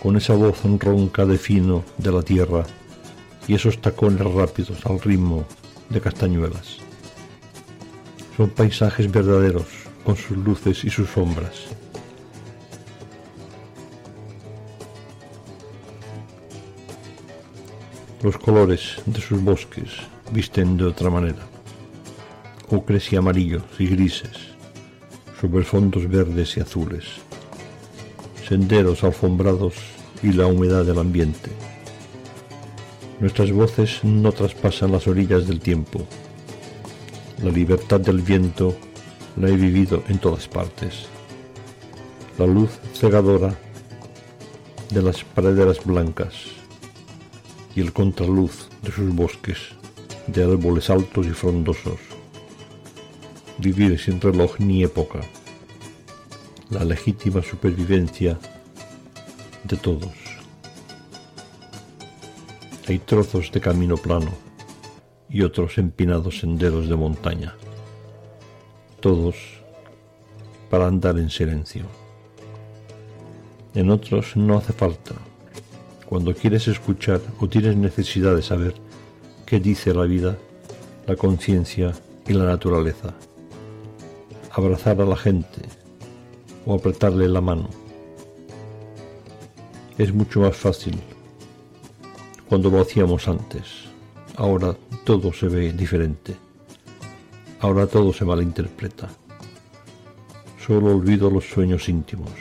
con 0.02 0.16
esa 0.16 0.36
voz 0.36 0.64
ronca 0.80 1.26
de 1.26 1.38
fino 1.38 1.84
de 1.98 2.14
la 2.14 2.22
tierra 2.22 2.66
y 3.46 3.56
esos 3.56 3.82
tacones 3.82 4.22
rápidos 4.22 4.86
al 4.86 5.02
ritmo 5.02 5.44
de 5.90 6.00
castañuelas. 6.00 6.78
Son 8.38 8.50
paisajes 8.52 9.12
verdaderos 9.12 9.66
con 10.06 10.16
sus 10.16 10.38
luces 10.38 10.86
y 10.86 10.90
sus 10.90 11.10
sombras. 11.10 11.66
Los 18.24 18.38
colores 18.38 19.02
de 19.06 19.20
sus 19.20 19.44
bosques 19.44 19.90
visten 20.32 20.78
de 20.78 20.86
otra 20.86 21.10
manera, 21.10 21.46
ocres 22.70 23.12
y 23.12 23.18
amarillos 23.18 23.64
y 23.78 23.88
grises, 23.88 24.57
sobre 25.40 25.64
fondos 25.64 26.08
verdes 26.10 26.58
y 26.58 26.62
azules, 26.62 27.06
senderos 28.48 29.04
alfombrados 29.04 29.76
y 30.24 30.32
la 30.34 30.48
humedad 30.48 30.84
del 30.84 31.00
ambiente. 31.00 31.52
Nuestras 33.20 33.52
voces 33.52 34.04
no 34.04 34.32
traspasan 34.32 34.92
las 34.92 35.08
orillas 35.08 35.48
del 35.48 35.60
tiempo. 35.60 36.06
La 37.44 37.52
libertad 37.52 38.00
del 38.00 38.22
viento 38.22 38.76
la 39.36 39.50
he 39.50 39.56
vivido 39.56 40.04
en 40.08 40.20
todas 40.20 40.48
partes. 40.48 41.06
La 42.38 42.46
luz 42.46 42.70
cegadora 42.94 43.56
de 44.92 45.02
las 45.02 45.24
praderas 45.24 45.84
blancas 45.84 46.34
y 47.76 47.82
el 47.82 47.94
contraluz 47.94 48.70
de 48.82 48.92
sus 48.92 49.14
bosques 49.14 49.58
de 50.28 50.44
árboles 50.44 50.90
altos 50.90 51.26
y 51.28 51.32
frondosos 51.32 52.07
vivir 53.60 54.00
sin 54.00 54.22
reloj 54.22 54.60
ni 54.60 54.84
época, 54.84 55.20
la 56.70 56.84
legítima 56.84 57.42
supervivencia 57.42 58.38
de 59.64 59.78
todos. 59.78 60.14
Hay 62.88 63.00
trozos 63.00 63.52
de 63.52 63.60
camino 63.60 63.98
plano 63.98 64.32
y 65.30 65.42
otros 65.42 65.78
empinados 65.78 66.40
senderos 66.40 66.88
de 66.88 66.96
montaña, 66.96 67.56
todos 69.00 69.36
para 70.70 70.88
andar 70.88 71.18
en 71.18 71.30
silencio. 71.30 71.86
En 73.74 73.90
otros 73.90 74.36
no 74.36 74.58
hace 74.58 74.74
falta. 74.74 75.16
Cuando 76.06 76.34
quieres 76.34 76.68
escuchar 76.68 77.22
o 77.40 77.48
tienes 77.48 77.76
necesidad 77.76 78.36
de 78.36 78.42
saber 78.42 78.76
qué 79.46 79.60
dice 79.60 79.94
la 79.94 80.04
vida, 80.04 80.38
la 81.06 81.16
conciencia 81.16 81.92
y 82.26 82.34
la 82.34 82.46
naturaleza 82.46 83.14
abrazar 84.58 85.00
a 85.00 85.06
la 85.06 85.16
gente 85.16 85.62
o 86.66 86.74
apretarle 86.74 87.28
la 87.28 87.42
mano. 87.42 87.70
Es 90.00 90.12
mucho 90.12 90.40
más 90.40 90.58
fácil 90.58 91.00
cuando 92.50 92.72
lo 92.72 92.82
hacíamos 92.82 93.28
antes. 93.28 93.86
Ahora 94.36 94.76
todo 95.04 95.32
se 95.32 95.48
ve 95.48 95.74
diferente. 95.74 96.36
Ahora 97.60 97.86
todo 97.86 98.12
se 98.12 98.26
malinterpreta. 98.26 99.10
Solo 100.66 100.96
olvido 100.96 101.30
los 101.30 101.46
sueños 101.46 101.88
íntimos. 101.88 102.32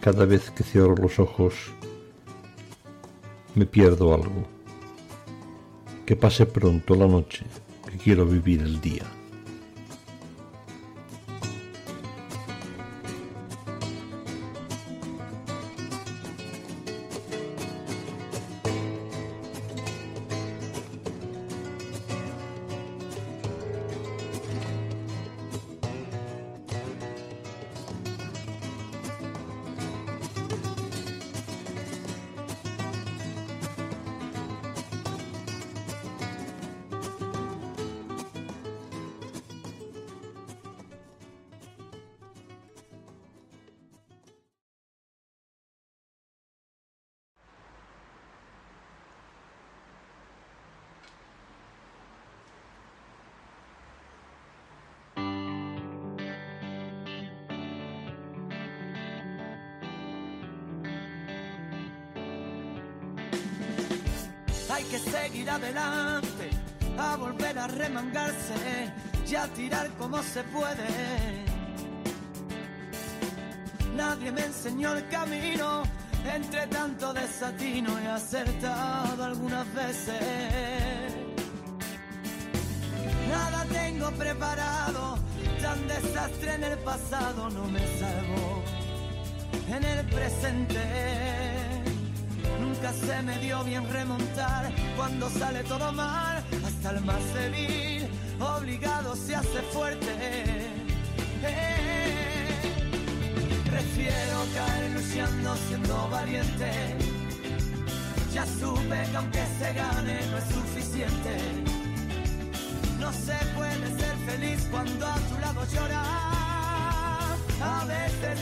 Cada 0.00 0.24
vez 0.26 0.50
que 0.52 0.62
cierro 0.62 0.94
los 0.94 1.18
ojos 1.18 1.54
me 3.56 3.66
pierdo 3.66 4.14
algo. 4.14 4.44
Que 6.06 6.14
pase 6.14 6.46
pronto 6.46 6.94
la 6.94 7.08
noche, 7.08 7.44
que 7.90 7.96
quiero 7.98 8.26
vivir 8.26 8.60
el 8.62 8.80
día. 8.80 9.04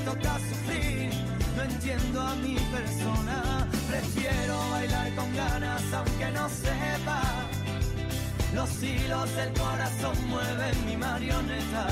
Toca 0.05 0.38
sufrir, 0.38 1.11
no 1.57 1.62
entiendo 1.62 2.21
a 2.21 2.35
mi 2.37 2.55
persona. 2.55 3.69
Prefiero 3.88 4.71
bailar 4.71 5.15
con 5.15 5.35
ganas 5.35 5.83
aunque 5.93 6.31
no 6.33 6.49
sepa. 6.49 7.23
Los 8.55 8.83
hilos 8.83 9.35
del 9.37 9.53
corazón 9.53 10.17
mueven 10.29 10.87
mi 10.87 10.97
marioneta. 10.97 11.87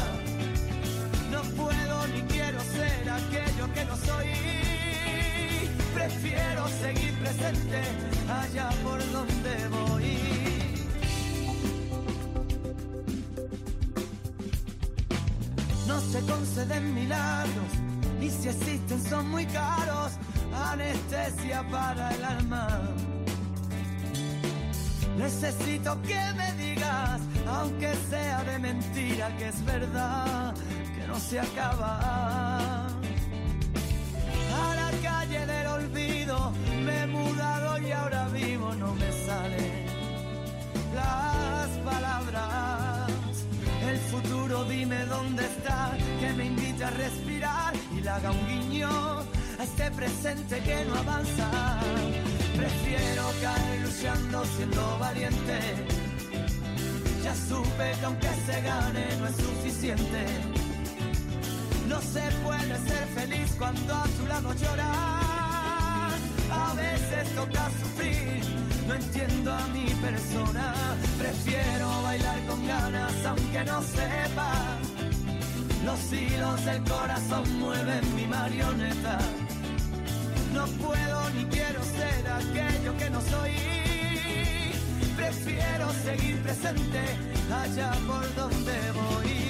No 1.30 1.42
puedo 1.42 2.06
ni 2.08 2.22
quiero 2.22 2.60
ser 2.60 3.10
aquello 3.10 3.72
que 3.74 3.84
no 3.84 3.96
soy. 3.96 4.28
Prefiero 5.94 6.68
seguir 6.68 7.14
presente 7.20 7.82
allá 8.28 8.70
por 8.82 8.98
donde 9.12 9.68
voy. 9.68 10.18
No 15.86 16.00
se 16.00 16.20
conceden 16.20 16.94
milagros 16.94 17.89
y 18.20 18.30
si 18.30 18.48
existen 18.48 19.02
son 19.08 19.30
muy 19.30 19.46
caros. 19.46 20.12
Anestesia 20.52 21.66
para 21.70 22.10
el 22.14 22.24
alma. 22.24 22.80
Necesito 25.16 26.00
que 26.02 26.20
me 26.36 26.52
digas, 26.54 27.20
aunque 27.46 27.94
sea 28.08 28.42
de 28.44 28.58
mentira, 28.58 29.36
que 29.36 29.48
es 29.48 29.64
verdad, 29.64 30.54
que 30.96 31.06
no 31.06 31.18
se 31.18 31.40
acaba. 31.40 32.86
A 34.62 34.74
la 34.74 34.90
calle 35.02 35.46
del 35.46 35.66
olvido 35.66 36.52
me 36.84 37.02
he 37.02 37.06
mudado 37.06 37.78
y 37.78 37.92
ahora 37.92 38.28
vivo, 38.28 38.74
no 38.74 38.94
me 38.94 39.12
salen 39.26 39.86
las 40.94 41.68
palabras. 41.84 43.10
El 43.88 43.98
futuro 43.98 44.64
dime 44.64 45.04
dónde 45.06 45.44
está, 45.44 45.96
que 46.20 46.32
me 46.32 46.46
invite 46.46 46.84
a 46.84 46.90
respirar 46.90 47.74
haga 48.08 48.30
un 48.30 48.46
guiño 48.46 48.88
a 49.58 49.62
este 49.62 49.90
presente 49.90 50.58
que 50.60 50.84
no 50.86 50.94
avanza. 50.94 51.80
Prefiero 52.56 53.24
caer 53.42 53.80
luchando 53.82 54.44
siendo 54.56 54.98
valiente. 54.98 55.58
Ya 57.22 57.34
supe 57.34 57.92
que 57.98 58.04
aunque 58.04 58.28
se 58.46 58.62
gane 58.62 59.06
no 59.18 59.26
es 59.26 59.36
suficiente. 59.36 60.26
No 61.88 62.00
se 62.00 62.22
puede 62.44 62.76
ser 62.88 63.06
feliz 63.14 63.54
cuando 63.58 63.94
a 63.94 64.04
tu 64.04 64.26
lado 64.26 64.54
llorar. 64.54 66.12
A 66.52 66.74
veces 66.74 67.34
toca 67.34 67.70
sufrir, 67.80 68.42
no 68.86 68.94
entiendo 68.94 69.52
a 69.52 69.66
mi 69.68 69.86
persona. 70.06 70.74
Prefiero 71.18 72.02
bailar 72.02 72.46
con 72.46 72.66
ganas 72.66 73.14
aunque 73.26 73.64
no 73.64 73.82
sepa. 73.82 74.89
Los 75.84 76.12
hilos 76.12 76.64
del 76.64 76.82
corazón 76.84 77.58
mueven 77.58 78.14
mi 78.14 78.26
marioneta. 78.26 79.18
No 80.52 80.66
puedo 80.66 81.30
ni 81.30 81.44
quiero 81.46 81.82
ser 81.82 82.30
aquello 82.30 82.96
que 82.98 83.10
no 83.10 83.20
soy. 83.20 83.52
Prefiero 85.16 85.90
seguir 86.04 86.42
presente 86.42 87.00
allá 87.52 87.92
por 88.06 88.34
donde 88.34 88.92
voy. 88.92 89.49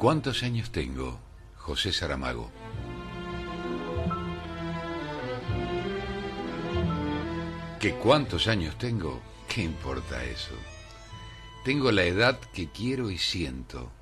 Cuántos 0.00 0.42
años 0.44 0.72
tengo? 0.72 1.20
José 1.56 1.92
Saramago. 1.92 2.50
¿Que 7.78 7.92
cuántos 7.96 8.48
años 8.48 8.78
tengo? 8.78 9.20
¿Qué 9.46 9.60
importa 9.62 10.24
eso? 10.24 10.54
Tengo 11.66 11.92
la 11.92 12.04
edad 12.04 12.40
que 12.40 12.70
quiero 12.70 13.10
y 13.10 13.18
siento. 13.18 13.92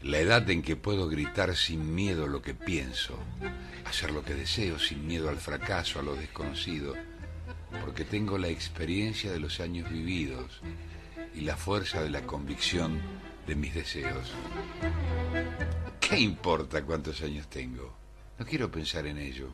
La 0.00 0.16
edad 0.16 0.48
en 0.48 0.62
que 0.62 0.76
puedo 0.76 1.10
gritar 1.10 1.54
sin 1.56 1.94
miedo 1.94 2.26
lo 2.26 2.40
que 2.40 2.54
pienso. 2.54 3.18
Hacer 3.84 4.12
lo 4.12 4.24
que 4.24 4.34
deseo 4.34 4.78
sin 4.78 5.06
miedo 5.06 5.28
al 5.28 5.36
fracaso, 5.36 6.00
a 6.00 6.02
lo 6.02 6.14
desconocido. 6.14 6.94
Porque 7.84 8.06
tengo 8.06 8.38
la 8.38 8.48
experiencia 8.48 9.30
de 9.30 9.40
los 9.40 9.60
años 9.60 9.90
vividos 9.90 10.62
y 11.34 11.42
la 11.42 11.58
fuerza 11.58 12.02
de 12.02 12.08
la 12.08 12.22
convicción 12.22 13.27
de 13.48 13.56
mis 13.56 13.74
deseos. 13.74 14.30
¿Qué 15.98 16.20
importa 16.20 16.84
cuántos 16.84 17.22
años 17.22 17.48
tengo? 17.48 17.96
No 18.38 18.44
quiero 18.44 18.70
pensar 18.70 19.06
en 19.06 19.16
ello. 19.16 19.48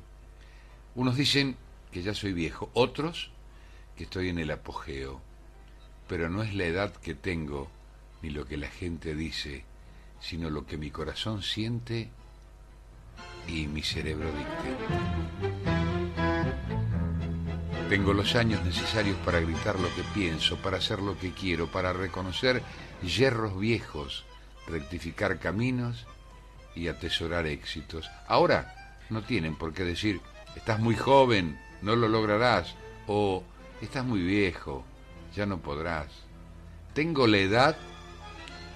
Unos 0.97 1.17
dicen 1.17 1.57
que 1.93 2.03
ya 2.03 2.13
soy 2.13 2.33
viejo, 2.33 2.71
otros 2.75 3.31
que 3.97 4.05
estoy 4.05 4.29
en 4.29 4.41
el 4.41 4.51
apogeo, 4.51 5.21
pero 6.09 6.29
no 6.29 6.43
es 6.43 6.55
la 6.55 6.65
edad 6.65 6.93
que 6.97 7.15
tengo 7.15 7.71
ni 8.21 8.31
lo 8.31 8.47
que 8.47 8.57
la 8.57 8.69
gente 8.69 9.15
dice, 9.15 9.65
sino 10.21 10.51
lo 10.51 10.67
que 10.67 10.77
mi 10.77 10.91
corazón 10.91 11.43
siente 11.43 12.11
y 13.47 13.69
mi 13.69 13.83
cerebro 13.83 14.29
dicte. 14.33 15.84
Tengo 17.89 18.15
los 18.15 18.35
años 18.35 18.65
necesarios 18.65 19.17
para 19.25 19.41
gritar 19.41 19.79
lo 19.79 19.95
que 19.95 20.03
pienso, 20.15 20.57
para 20.57 20.79
hacer 20.79 21.01
lo 21.01 21.19
que 21.19 21.33
quiero, 21.33 21.67
para 21.67 21.93
reconocer 21.93 22.63
hierros 23.03 23.59
viejos, 23.59 24.25
rectificar 24.67 25.39
caminos 25.39 26.07
y 26.75 26.89
atesorar 26.89 27.47
éxitos. 27.47 28.11
Ahora 28.27 28.99
no 29.11 29.23
tienen 29.23 29.55
por 29.55 29.75
qué 29.75 29.85
decir, 29.85 30.21
estás 30.57 30.81
muy 30.81 30.97
joven, 30.97 31.61
no 31.83 31.95
lo 31.95 32.09
lograrás, 32.09 32.75
o 33.07 33.45
estás 33.83 34.05
muy 34.05 34.23
viejo, 34.23 34.85
ya 35.37 35.45
no 35.45 35.59
podrás. 35.59 36.09
Tengo 36.95 37.27
la 37.27 37.39
edad 37.39 37.77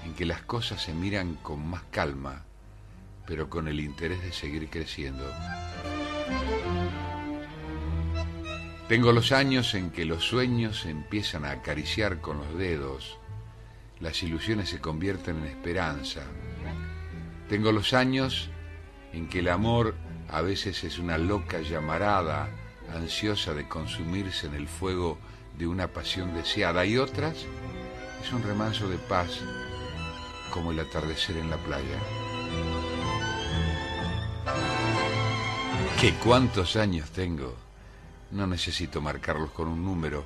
en 0.04 0.14
que 0.14 0.26
las 0.26 0.42
cosas 0.42 0.82
se 0.82 0.92
miran 0.92 1.34
con 1.36 1.66
más 1.66 1.82
calma, 1.90 2.44
pero 3.26 3.48
con 3.48 3.68
el 3.68 3.80
interés 3.80 4.22
de 4.22 4.32
seguir 4.32 4.68
creciendo. 4.68 5.24
Tengo 8.88 9.12
los 9.12 9.32
años 9.32 9.74
en 9.74 9.90
que 9.90 10.06
los 10.06 10.24
sueños 10.24 10.80
se 10.80 10.88
empiezan 10.88 11.44
a 11.44 11.50
acariciar 11.50 12.22
con 12.22 12.38
los 12.38 12.56
dedos, 12.56 13.18
las 14.00 14.22
ilusiones 14.22 14.70
se 14.70 14.80
convierten 14.80 15.36
en 15.36 15.44
esperanza. 15.44 16.22
Tengo 17.50 17.70
los 17.70 17.92
años 17.92 18.48
en 19.12 19.28
que 19.28 19.40
el 19.40 19.48
amor 19.48 19.94
a 20.30 20.40
veces 20.40 20.84
es 20.84 20.98
una 20.98 21.18
loca 21.18 21.60
llamarada, 21.60 22.48
ansiosa 22.94 23.52
de 23.52 23.68
consumirse 23.68 24.46
en 24.46 24.54
el 24.54 24.68
fuego 24.68 25.18
de 25.58 25.66
una 25.66 25.88
pasión 25.88 26.32
deseada, 26.32 26.86
y 26.86 26.96
otras 26.96 27.44
es 28.22 28.32
un 28.32 28.42
remanso 28.42 28.88
de 28.88 28.96
paz 28.96 29.40
como 30.50 30.72
el 30.72 30.80
atardecer 30.80 31.36
en 31.36 31.50
la 31.50 31.58
playa. 31.58 31.98
¿Qué 36.00 36.14
cuántos 36.24 36.76
años 36.76 37.10
tengo? 37.10 37.67
No 38.30 38.46
necesito 38.46 39.00
marcarlos 39.00 39.50
con 39.50 39.68
un 39.68 39.84
número, 39.84 40.24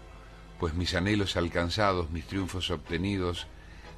pues 0.58 0.74
mis 0.74 0.94
anhelos 0.94 1.36
alcanzados, 1.36 2.10
mis 2.10 2.26
triunfos 2.26 2.70
obtenidos, 2.70 3.46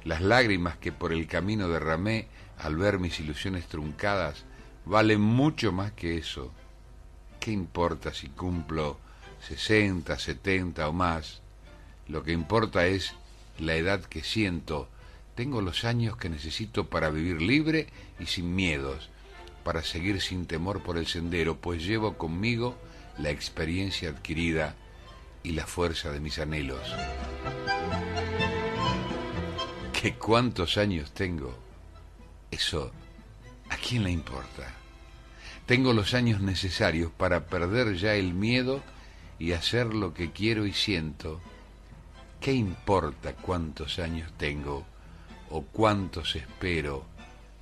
las 0.03 0.21
lágrimas 0.21 0.77
que 0.77 0.91
por 0.91 1.11
el 1.11 1.27
camino 1.27 1.67
derramé 1.67 2.27
al 2.59 2.75
ver 2.75 2.99
mis 2.99 3.19
ilusiones 3.19 3.67
truncadas, 3.67 4.45
valen 4.85 5.21
mucho 5.21 5.71
más 5.71 5.91
que 5.91 6.17
eso. 6.17 6.51
¿Qué 7.39 7.51
importa 7.51 8.13
si 8.13 8.29
cumplo 8.29 8.99
60, 9.47 10.17
70 10.17 10.87
o 10.87 10.93
más? 10.93 11.41
Lo 12.07 12.23
que 12.23 12.31
importa 12.31 12.85
es 12.85 13.13
la 13.57 13.75
edad 13.75 14.01
que 14.01 14.23
siento. 14.23 14.87
Tengo 15.33 15.61
los 15.61 15.83
años 15.83 16.17
que 16.17 16.29
necesito 16.29 16.89
para 16.89 17.09
vivir 17.09 17.41
libre 17.41 17.87
y 18.19 18.27
sin 18.27 18.55
miedos, 18.55 19.09
para 19.63 19.83
seguir 19.83 20.21
sin 20.21 20.45
temor 20.45 20.81
por 20.83 20.97
el 20.97 21.07
sendero, 21.07 21.57
pues 21.57 21.83
llevo 21.83 22.17
conmigo 22.17 22.77
la 23.17 23.29
experiencia 23.29 24.09
adquirida 24.09 24.75
y 25.43 25.51
la 25.51 25.65
fuerza 25.65 26.11
de 26.11 26.19
mis 26.19 26.39
anhelos. 26.39 26.81
¿Qué 29.93 30.15
cuántos 30.15 30.77
años 30.77 31.11
tengo? 31.13 31.57
Eso, 32.51 32.91
¿a 33.69 33.77
quién 33.77 34.03
le 34.03 34.11
importa? 34.11 34.73
Tengo 35.65 35.93
los 35.93 36.13
años 36.13 36.41
necesarios 36.41 37.11
para 37.11 37.47
perder 37.47 37.95
ya 37.95 38.13
el 38.13 38.33
miedo 38.33 38.83
y 39.39 39.53
hacer 39.53 39.87
lo 39.87 40.13
que 40.13 40.31
quiero 40.31 40.65
y 40.65 40.73
siento. 40.73 41.41
¿Qué 42.39 42.53
importa 42.53 43.33
cuántos 43.33 43.97
años 43.97 44.31
tengo 44.37 44.85
o 45.49 45.63
cuántos 45.63 46.35
espero 46.35 47.05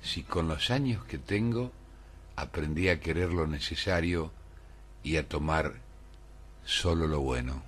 si 0.02 0.22
con 0.22 0.48
los 0.48 0.70
años 0.70 1.04
que 1.04 1.18
tengo 1.18 1.72
aprendí 2.36 2.88
a 2.88 3.00
querer 3.00 3.30
lo 3.32 3.46
necesario 3.46 4.32
y 5.04 5.18
a 5.18 5.28
tomar 5.28 5.74
solo 6.64 7.06
lo 7.06 7.20
bueno. 7.20 7.62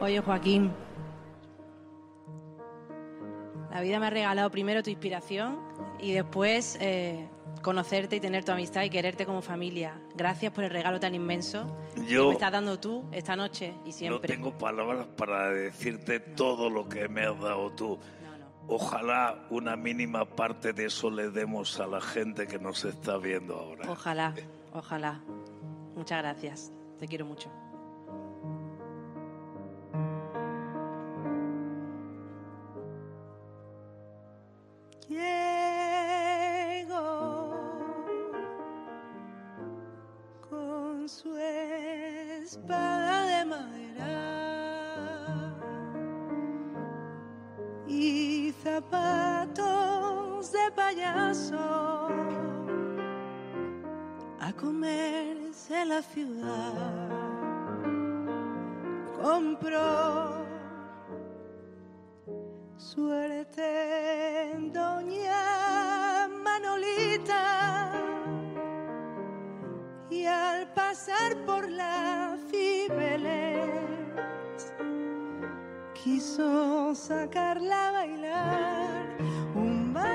Oye, 0.00 0.20
Joaquín, 0.20 0.72
la 3.70 3.80
vida 3.82 4.00
me 4.00 4.06
ha 4.06 4.10
regalado 4.10 4.50
primero 4.50 4.82
tu 4.82 4.90
inspiración 4.90 5.58
y 6.00 6.12
después 6.12 6.78
eh, 6.80 7.28
conocerte 7.62 8.16
y 8.16 8.20
tener 8.20 8.44
tu 8.44 8.52
amistad 8.52 8.82
y 8.82 8.90
quererte 8.90 9.26
como 9.26 9.42
familia. 9.42 10.00
Gracias 10.14 10.52
por 10.52 10.64
el 10.64 10.70
regalo 10.70 10.98
tan 11.00 11.14
inmenso 11.14 11.76
que 11.94 12.18
me 12.18 12.32
estás 12.32 12.52
dando 12.52 12.78
tú 12.78 13.04
esta 13.12 13.36
noche 13.36 13.74
y 13.84 13.92
siempre. 13.92 14.36
No 14.36 14.42
tengo 14.42 14.58
palabras 14.58 15.06
para 15.16 15.50
decirte 15.50 16.20
todo 16.20 16.70
lo 16.70 16.88
que 16.88 17.08
me 17.08 17.24
has 17.24 17.38
dado 17.40 17.70
tú. 17.72 17.98
Ojalá 18.68 19.46
una 19.50 19.74
mínima 19.76 20.24
parte 20.24 20.72
de 20.72 20.86
eso 20.86 21.10
le 21.10 21.30
demos 21.30 21.80
a 21.80 21.86
la 21.86 22.00
gente 22.00 22.46
que 22.46 22.58
nos 22.58 22.84
está 22.84 23.16
viendo 23.16 23.56
ahora. 23.56 23.90
Ojalá, 23.90 24.34
ojalá. 24.72 25.20
Muchas 25.96 26.18
gracias. 26.18 26.72
Te 26.98 27.08
quiero 27.08 27.26
mucho. 27.26 27.50
Pasar 70.90 71.32
por 71.46 71.70
la 71.70 72.36
Cibeles 72.50 73.94
quiso 75.94 76.92
sacarla 76.96 77.88
a 77.88 77.92
bailar 77.92 79.16
un 79.54 79.92
más 79.92 80.08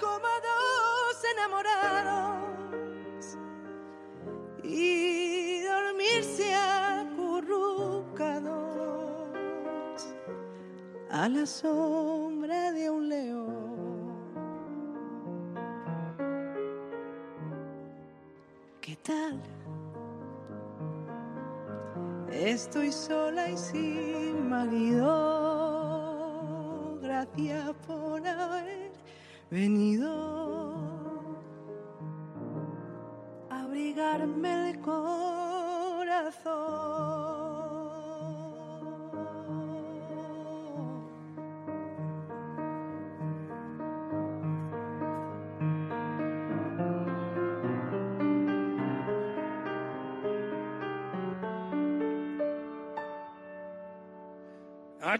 como 0.00 0.30
dos 0.50 1.24
enamorados 1.34 2.58
y 4.64 5.60
dormirse 5.60 6.52
acurrucados. 6.56 8.42
A 11.08 11.28
la 11.28 11.46
sombra 11.46 12.31
Estoy 22.72 22.90
sola 22.90 23.50
y 23.50 23.56
sin 23.58 24.48
marido. 24.48 25.10
Gracias 27.02 27.70
por 27.86 28.26
haber 28.26 28.92
venido 29.50 30.08
a 33.50 33.60
abrigarme 33.64 34.70
el 34.70 34.80
corazón. 34.80 36.61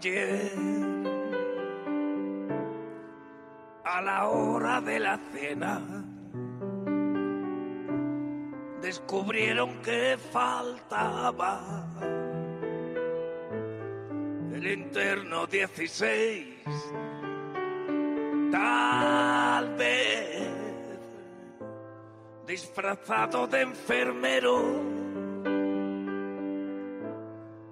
Ayer 0.02 0.50
la 4.02 4.26
hora 4.26 4.80
de 4.80 4.98
la 4.98 5.16
cena 5.32 5.80
descubrieron 8.80 9.80
que 9.80 10.18
faltaba 10.32 11.86
el 14.52 14.66
interno 14.66 15.46
16. 15.46 16.48
Tal 18.50 19.76
vez 19.76 20.48
disfrazado 22.44 23.46
de 23.46 23.60
enfermero 23.60 24.62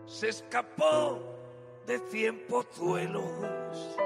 se 0.07 0.29
escapó 0.29 1.40
de 1.91 1.99
cien 2.09 2.39
pozuelos 2.47 3.99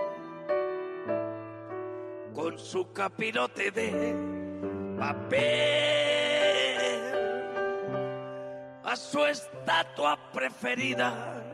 con 2.35 2.59
su 2.59 2.91
capirote 2.95 3.71
de 3.73 4.17
papel 4.99 5.43
a 8.85 8.97
su 8.97 9.23
estatua 9.27 10.19
preferida 10.33 11.45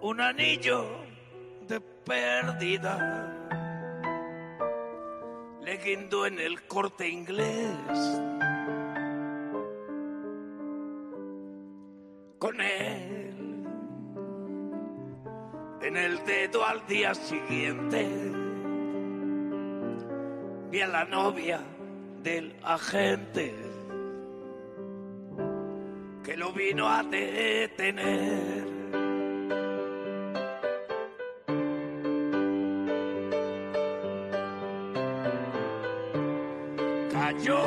un 0.00 0.22
anillo 0.22 0.86
de 1.68 1.78
pérdida 1.78 2.96
le 5.60 5.82
en 6.24 6.40
el 6.40 6.66
corte 6.66 7.06
inglés 7.06 8.22
al 16.54 16.86
día 16.86 17.12
siguiente 17.12 18.06
vi 20.70 20.80
a 20.80 20.86
la 20.86 21.04
novia 21.04 21.60
del 22.22 22.54
agente 22.62 23.52
que 26.22 26.36
lo 26.36 26.52
vino 26.52 26.88
a 26.88 27.02
detener. 27.02 28.64
Cayó 37.12 37.62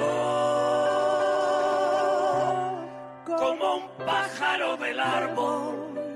como 3.25 3.75
un 3.75 4.05
pájaro 4.05 4.77
del 4.77 4.99
árbol 4.99 6.08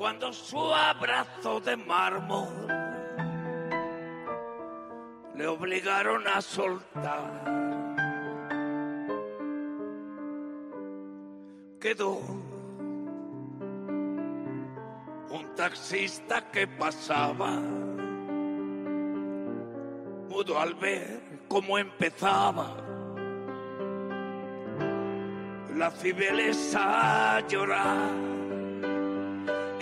cuando 0.00 0.32
su 0.32 0.58
abrazo 0.58 1.60
de 1.60 1.76
mármol 1.76 2.48
le 5.34 5.46
obligaron 5.46 6.26
a 6.26 6.40
soltar. 6.40 7.44
Quedó 11.78 12.18
un 15.28 15.54
taxista 15.54 16.50
que 16.50 16.66
pasaba, 16.66 17.60
mudo 20.30 20.58
al 20.58 20.76
ver 20.76 21.42
cómo 21.46 21.76
empezaba 21.76 22.74
la 25.76 25.90
cibelesa 25.90 27.36
a 27.36 27.46
llorar 27.46 28.39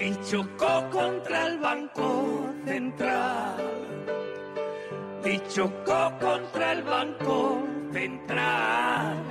y 0.01 0.15
chocó 0.23 0.89
contra 0.91 1.47
el 1.49 1.59
banco 1.59 2.51
central 2.65 3.57
y 5.25 5.39
chocó 5.49 6.13
contra 6.21 6.73
el 6.73 6.83
banco 6.83 7.63
central 7.93 9.25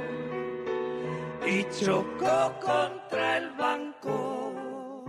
y 1.46 1.64
chocó 1.70 2.54
contra 2.60 3.38
el 3.38 3.50
banco 3.52 5.04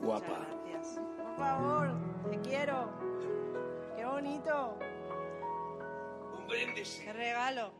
guapa 0.00 0.46
Por 1.16 1.36
favor, 1.36 1.92
te 2.30 2.38
quiero. 2.40 2.90
Qué 3.96 4.04
bonito. 4.04 4.78
un 6.36 6.46
brindis 6.48 7.00
Qué 7.04 7.12
regalo. 7.12 7.79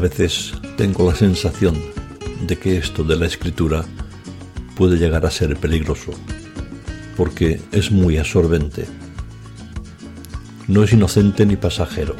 Veces 0.00 0.52
tengo 0.76 1.10
la 1.10 1.16
sensación 1.16 1.74
de 2.46 2.56
que 2.56 2.78
esto 2.78 3.02
de 3.02 3.16
la 3.16 3.26
escritura 3.26 3.84
puede 4.76 4.96
llegar 4.96 5.26
a 5.26 5.30
ser 5.30 5.56
peligroso, 5.56 6.12
porque 7.16 7.60
es 7.72 7.90
muy 7.90 8.16
absorbente. 8.16 8.86
No 10.68 10.84
es 10.84 10.92
inocente 10.92 11.44
ni 11.44 11.56
pasajero. 11.56 12.14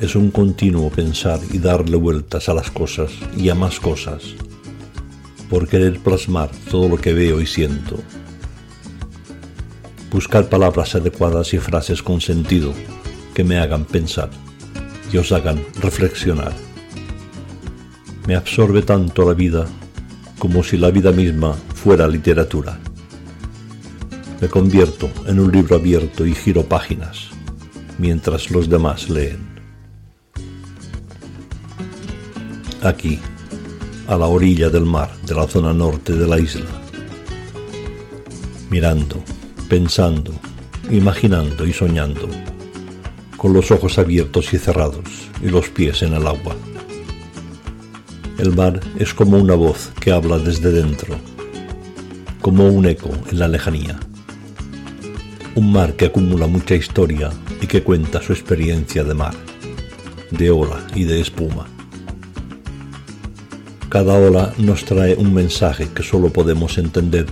Es 0.00 0.14
un 0.14 0.30
continuo 0.30 0.90
pensar 0.90 1.40
y 1.50 1.58
darle 1.58 1.96
vueltas 1.96 2.48
a 2.48 2.54
las 2.54 2.70
cosas 2.70 3.10
y 3.36 3.48
a 3.48 3.56
más 3.56 3.80
cosas, 3.80 4.22
por 5.50 5.66
querer 5.66 5.98
plasmar 5.98 6.50
todo 6.70 6.88
lo 6.88 6.98
que 6.98 7.14
veo 7.14 7.40
y 7.40 7.46
siento. 7.46 7.98
Buscar 10.12 10.48
palabras 10.48 10.94
adecuadas 10.94 11.52
y 11.52 11.58
frases 11.58 12.00
con 12.00 12.20
sentido 12.20 12.72
que 13.34 13.42
me 13.42 13.58
hagan 13.58 13.84
pensar 13.84 14.30
y 15.14 15.16
os 15.16 15.30
hagan 15.30 15.64
reflexionar. 15.80 16.52
Me 18.26 18.34
absorbe 18.34 18.82
tanto 18.82 19.24
la 19.24 19.32
vida 19.32 19.64
como 20.40 20.64
si 20.64 20.76
la 20.76 20.90
vida 20.90 21.12
misma 21.12 21.52
fuera 21.52 22.08
literatura. 22.08 22.80
Me 24.40 24.48
convierto 24.48 25.08
en 25.28 25.38
un 25.38 25.52
libro 25.52 25.76
abierto 25.76 26.26
y 26.26 26.34
giro 26.34 26.64
páginas 26.64 27.28
mientras 27.96 28.50
los 28.50 28.68
demás 28.68 29.08
leen. 29.08 29.38
Aquí, 32.82 33.20
a 34.08 34.16
la 34.16 34.26
orilla 34.26 34.68
del 34.68 34.84
mar 34.84 35.10
de 35.28 35.34
la 35.36 35.46
zona 35.46 35.72
norte 35.72 36.12
de 36.12 36.26
la 36.26 36.40
isla, 36.40 36.66
mirando, 38.68 39.22
pensando, 39.68 40.32
imaginando 40.90 41.64
y 41.64 41.72
soñando 41.72 42.28
con 43.44 43.52
los 43.52 43.70
ojos 43.70 43.98
abiertos 43.98 44.54
y 44.54 44.58
cerrados 44.58 45.04
y 45.42 45.50
los 45.50 45.68
pies 45.68 46.00
en 46.00 46.14
el 46.14 46.26
agua. 46.26 46.56
El 48.38 48.56
mar 48.56 48.80
es 48.98 49.12
como 49.12 49.36
una 49.36 49.54
voz 49.54 49.90
que 50.00 50.12
habla 50.12 50.38
desde 50.38 50.72
dentro, 50.72 51.14
como 52.40 52.66
un 52.66 52.86
eco 52.86 53.10
en 53.30 53.38
la 53.38 53.46
lejanía. 53.46 54.00
Un 55.56 55.70
mar 55.70 55.92
que 55.92 56.06
acumula 56.06 56.46
mucha 56.46 56.74
historia 56.74 57.30
y 57.60 57.66
que 57.66 57.82
cuenta 57.82 58.22
su 58.22 58.32
experiencia 58.32 59.04
de 59.04 59.12
mar, 59.12 59.34
de 60.30 60.50
ola 60.50 60.82
y 60.94 61.04
de 61.04 61.20
espuma. 61.20 61.66
Cada 63.90 64.14
ola 64.14 64.54
nos 64.56 64.86
trae 64.86 65.16
un 65.16 65.34
mensaje 65.34 65.90
que 65.94 66.02
solo 66.02 66.30
podemos 66.30 66.78
entender 66.78 67.26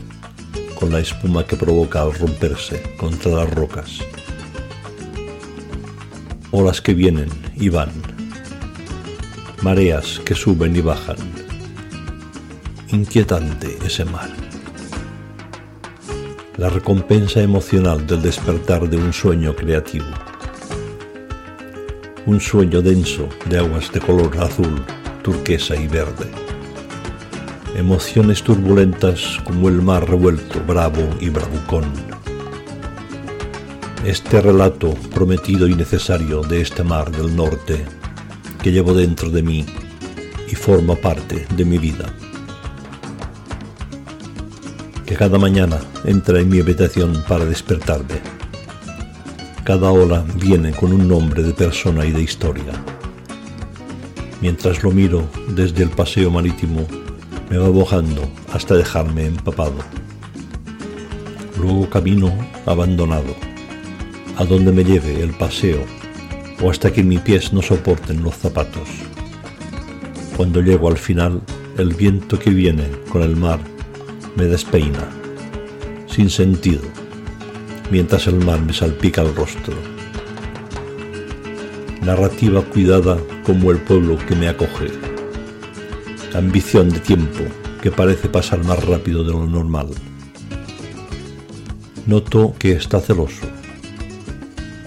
con 0.75 0.93
la 0.93 1.01
espuma 1.01 1.47
que 1.47 1.57
provoca 1.57 2.03
al 2.03 2.13
romperse 2.13 2.83
contra 2.99 3.33
las 3.33 3.51
rocas 3.55 4.01
olas 6.53 6.81
que 6.81 6.95
vienen 6.95 7.29
y 7.57 7.69
van, 7.69 7.91
mareas 9.63 10.21
que 10.25 10.35
suben 10.35 10.77
y 10.77 10.81
bajan. 10.81 11.17
Inquietante 12.89 13.79
ese 13.85 14.05
mar. 14.05 14.31
la 16.63 16.69
recompensa 16.69 17.43
emocional 17.43 18.07
del 18.07 18.23
despertar 18.23 18.89
de 18.89 18.97
un 18.97 19.13
sueño 19.13 19.57
creativo. 19.57 20.07
Un 22.27 22.41
sueño 22.41 22.83
denso 22.83 23.29
de 23.47 23.59
aguas 23.59 23.91
de 23.93 23.99
color 23.99 24.31
azul, 24.39 24.85
turquesa 25.23 25.75
y 25.75 25.89
verde. 25.89 26.31
Emociones 27.75 28.45
turbulentas 28.45 29.41
como 29.45 29.69
el 29.69 29.83
mar 29.83 30.09
revuelto, 30.09 30.63
bravo 30.65 31.03
y 31.19 31.31
bravucón. 31.31 32.12
Este 34.05 34.41
relato 34.41 34.95
prometido 35.15 35.69
y 35.69 35.77
necesario 35.77 36.41
de 36.43 36.61
este 36.61 36.83
mar 36.83 37.13
del 37.13 37.37
norte 37.37 37.85
que 38.61 38.73
llevo 38.73 38.95
dentro 38.95 39.31
de 39.31 39.45
mí 39.45 39.65
y 40.51 40.57
forma 40.57 40.97
parte 40.97 41.47
de 41.55 41.65
mi 41.65 41.79
vida. 41.79 42.13
Que 45.07 45.15
cada 45.15 45.39
mañana 45.39 45.79
entra 46.05 46.41
en 46.41 46.49
mi 46.49 46.59
habitación 46.59 47.23
para 47.29 47.45
despertarme. 47.45 48.21
Cada 49.63 49.93
ola 49.93 50.25
viene 50.35 50.73
con 50.73 50.93
un 50.93 51.07
nombre 51.07 51.45
de 51.45 51.53
persona 51.53 52.05
y 52.05 52.11
de 52.11 52.23
historia. 52.23 52.73
Mientras 54.41 54.83
lo 54.83 54.91
miro 54.91 55.29
desde 55.51 55.85
el 55.85 55.91
paseo 55.91 56.29
marítimo, 56.29 56.89
me 57.49 57.57
va 57.57 57.69
bojando 57.69 58.29
hasta 58.53 58.75
dejarme 58.75 59.27
empapado. 59.27 59.79
Luego 61.57 61.89
camino 61.89 62.35
abandonado, 62.67 63.52
a 64.37 64.45
donde 64.45 64.73
me 64.73 64.85
lleve 64.85 65.23
el 65.23 65.31
paseo 65.31 65.85
o 66.63 66.71
hasta 66.71 66.93
que 66.93 67.03
mis 67.03 67.21
pies 67.21 67.53
no 67.53 67.63
soporten 67.63 68.23
los 68.23 68.35
zapatos. 68.37 68.89
Cuando 70.37 70.63
llego 70.63 70.89
al 70.89 70.97
final, 70.97 71.43
el 71.77 71.95
viento 71.95 72.39
que 72.39 72.51
viene 72.51 72.85
con 73.11 73.23
el 73.23 73.37
mar 73.37 73.61
me 74.37 74.45
despeina, 74.45 75.09
sin 76.07 76.31
sentido, 76.31 76.83
mientras 77.91 78.27
el 78.27 78.37
mar 78.45 78.61
me 78.61 78.73
salpica 78.73 79.23
el 79.23 79.35
rostro. 79.35 79.75
Narrativa 82.03 82.63
cuidada 82.63 83.19
como 83.45 83.71
el 83.71 83.79
pueblo 83.79 84.19
que 84.27 84.35
me 84.35 84.49
acoge. 84.49 84.89
Ambición 86.35 86.89
de 86.89 87.01
tiempo 87.01 87.45
que 87.83 87.91
parece 87.91 88.29
pasar 88.29 88.65
más 88.65 88.85
rápido 88.85 89.25
de 89.25 89.33
lo 89.33 89.47
normal. 89.47 89.89
Noto 92.07 92.55
que 92.59 92.73
está 92.73 93.01
celoso, 93.01 93.47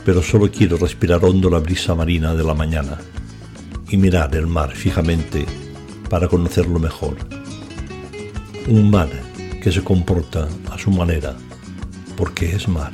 pero 0.05 0.21
solo 0.21 0.49
quiero 0.51 0.77
respirar 0.77 1.25
hondo 1.25 1.49
la 1.49 1.59
brisa 1.59 1.95
marina 1.95 2.35
de 2.35 2.43
la 2.43 2.53
mañana 2.53 2.99
y 3.89 3.97
mirar 3.97 4.35
el 4.35 4.45
mar 4.45 4.71
fijamente 4.75 5.45
para 6.09 6.27
conocerlo 6.27 6.79
mejor. 6.79 7.17
Un 8.67 8.91
mar 8.91 9.09
que 9.61 9.71
se 9.71 9.83
comporta 9.83 10.47
a 10.71 10.77
su 10.77 10.91
manera, 10.91 11.35
porque 12.15 12.55
es 12.55 12.67
mar. 12.67 12.91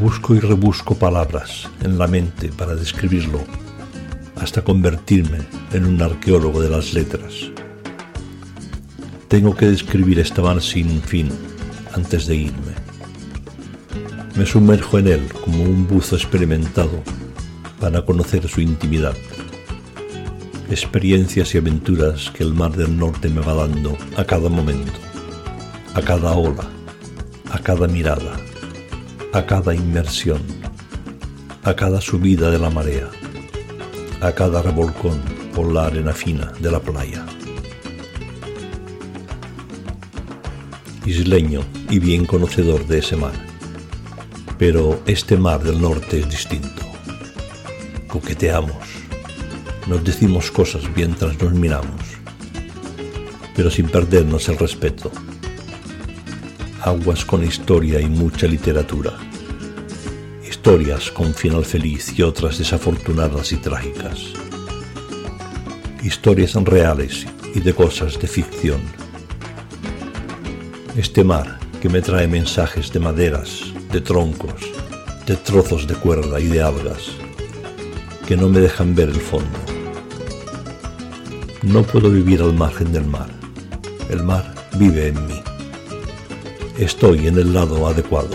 Busco 0.00 0.34
y 0.34 0.38
rebusco 0.38 0.94
palabras 0.94 1.68
en 1.82 1.98
la 1.98 2.06
mente 2.06 2.48
para 2.48 2.76
describirlo, 2.76 3.40
hasta 4.36 4.62
convertirme 4.62 5.38
en 5.72 5.86
un 5.86 6.00
arqueólogo 6.00 6.62
de 6.62 6.70
las 6.70 6.94
letras. 6.94 7.50
Tengo 9.26 9.56
que 9.56 9.66
describir 9.66 10.20
este 10.20 10.40
mar 10.40 10.62
sin 10.62 11.02
fin 11.02 11.30
antes 11.94 12.26
de 12.26 12.36
irme. 12.36 12.71
Me 14.34 14.46
sumerjo 14.46 14.98
en 14.98 15.08
él 15.08 15.28
como 15.44 15.62
un 15.62 15.86
buzo 15.86 16.16
experimentado 16.16 17.02
para 17.78 18.02
conocer 18.02 18.48
su 18.48 18.62
intimidad. 18.62 19.14
Experiencias 20.70 21.54
y 21.54 21.58
aventuras 21.58 22.30
que 22.30 22.42
el 22.42 22.54
mar 22.54 22.72
del 22.72 22.96
norte 22.96 23.28
me 23.28 23.42
va 23.42 23.52
dando 23.52 23.96
a 24.16 24.24
cada 24.24 24.48
momento, 24.48 24.92
a 25.92 26.00
cada 26.00 26.32
ola, 26.32 26.64
a 27.50 27.58
cada 27.58 27.86
mirada, 27.88 28.40
a 29.34 29.44
cada 29.44 29.74
inmersión, 29.74 30.40
a 31.62 31.74
cada 31.74 32.00
subida 32.00 32.50
de 32.50 32.58
la 32.58 32.70
marea, 32.70 33.10
a 34.22 34.32
cada 34.32 34.62
revolcón 34.62 35.20
por 35.54 35.70
la 35.70 35.86
arena 35.86 36.14
fina 36.14 36.52
de 36.58 36.70
la 36.70 36.80
playa. 36.80 37.26
Isleño 41.04 41.60
y 41.90 41.98
bien 41.98 42.24
conocedor 42.24 42.86
de 42.86 43.00
ese 43.00 43.16
mar, 43.16 43.51
pero 44.64 45.02
este 45.06 45.36
mar 45.36 45.60
del 45.60 45.80
norte 45.80 46.20
es 46.20 46.30
distinto 46.30 46.82
coqueteamos, 48.06 48.76
nos 49.88 50.04
decimos 50.04 50.52
cosas 50.52 50.84
mientras 50.94 51.36
nos 51.42 51.52
miramos, 51.52 52.00
pero 53.56 53.72
sin 53.72 53.88
perdernos 53.88 54.48
el 54.48 54.58
respeto. 54.58 55.10
Aguas 56.80 57.24
con 57.24 57.42
historia 57.42 58.00
y 58.00 58.06
mucha 58.06 58.46
literatura. 58.46 59.12
Historias 60.48 61.10
con 61.10 61.34
final 61.34 61.64
feliz 61.64 62.16
y 62.16 62.22
otras 62.22 62.58
desafortunadas 62.58 63.50
y 63.50 63.56
trágicas. 63.56 64.20
Historias 66.04 66.54
reales 66.54 67.26
y 67.52 67.58
de 67.58 67.74
cosas 67.74 68.16
de 68.20 68.28
ficción. 68.28 68.80
Este 70.96 71.24
mar 71.24 71.58
que 71.80 71.88
me 71.88 72.00
trae 72.00 72.28
mensajes 72.28 72.92
de 72.92 73.00
maderas, 73.00 73.71
de 73.92 74.00
troncos, 74.00 74.54
de 75.26 75.36
trozos 75.36 75.86
de 75.86 75.94
cuerda 75.94 76.40
y 76.40 76.46
de 76.46 76.62
algas 76.62 77.10
que 78.26 78.38
no 78.38 78.48
me 78.48 78.60
dejan 78.60 78.94
ver 78.94 79.10
el 79.10 79.20
fondo. 79.20 79.58
No 81.62 81.82
puedo 81.82 82.08
vivir 82.08 82.40
al 82.40 82.54
margen 82.54 82.90
del 82.90 83.04
mar. 83.04 83.28
El 84.08 84.22
mar 84.22 84.54
vive 84.78 85.08
en 85.08 85.26
mí. 85.26 85.42
Estoy 86.78 87.26
en 87.26 87.38
el 87.38 87.52
lado 87.52 87.86
adecuado. 87.86 88.30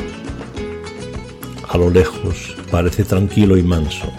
A 1.67 1.77
lo 1.77 1.89
lejos 1.89 2.55
parece 2.69 3.03
tranquilo 3.03 3.57
y 3.57 3.63
manso. 3.63 4.11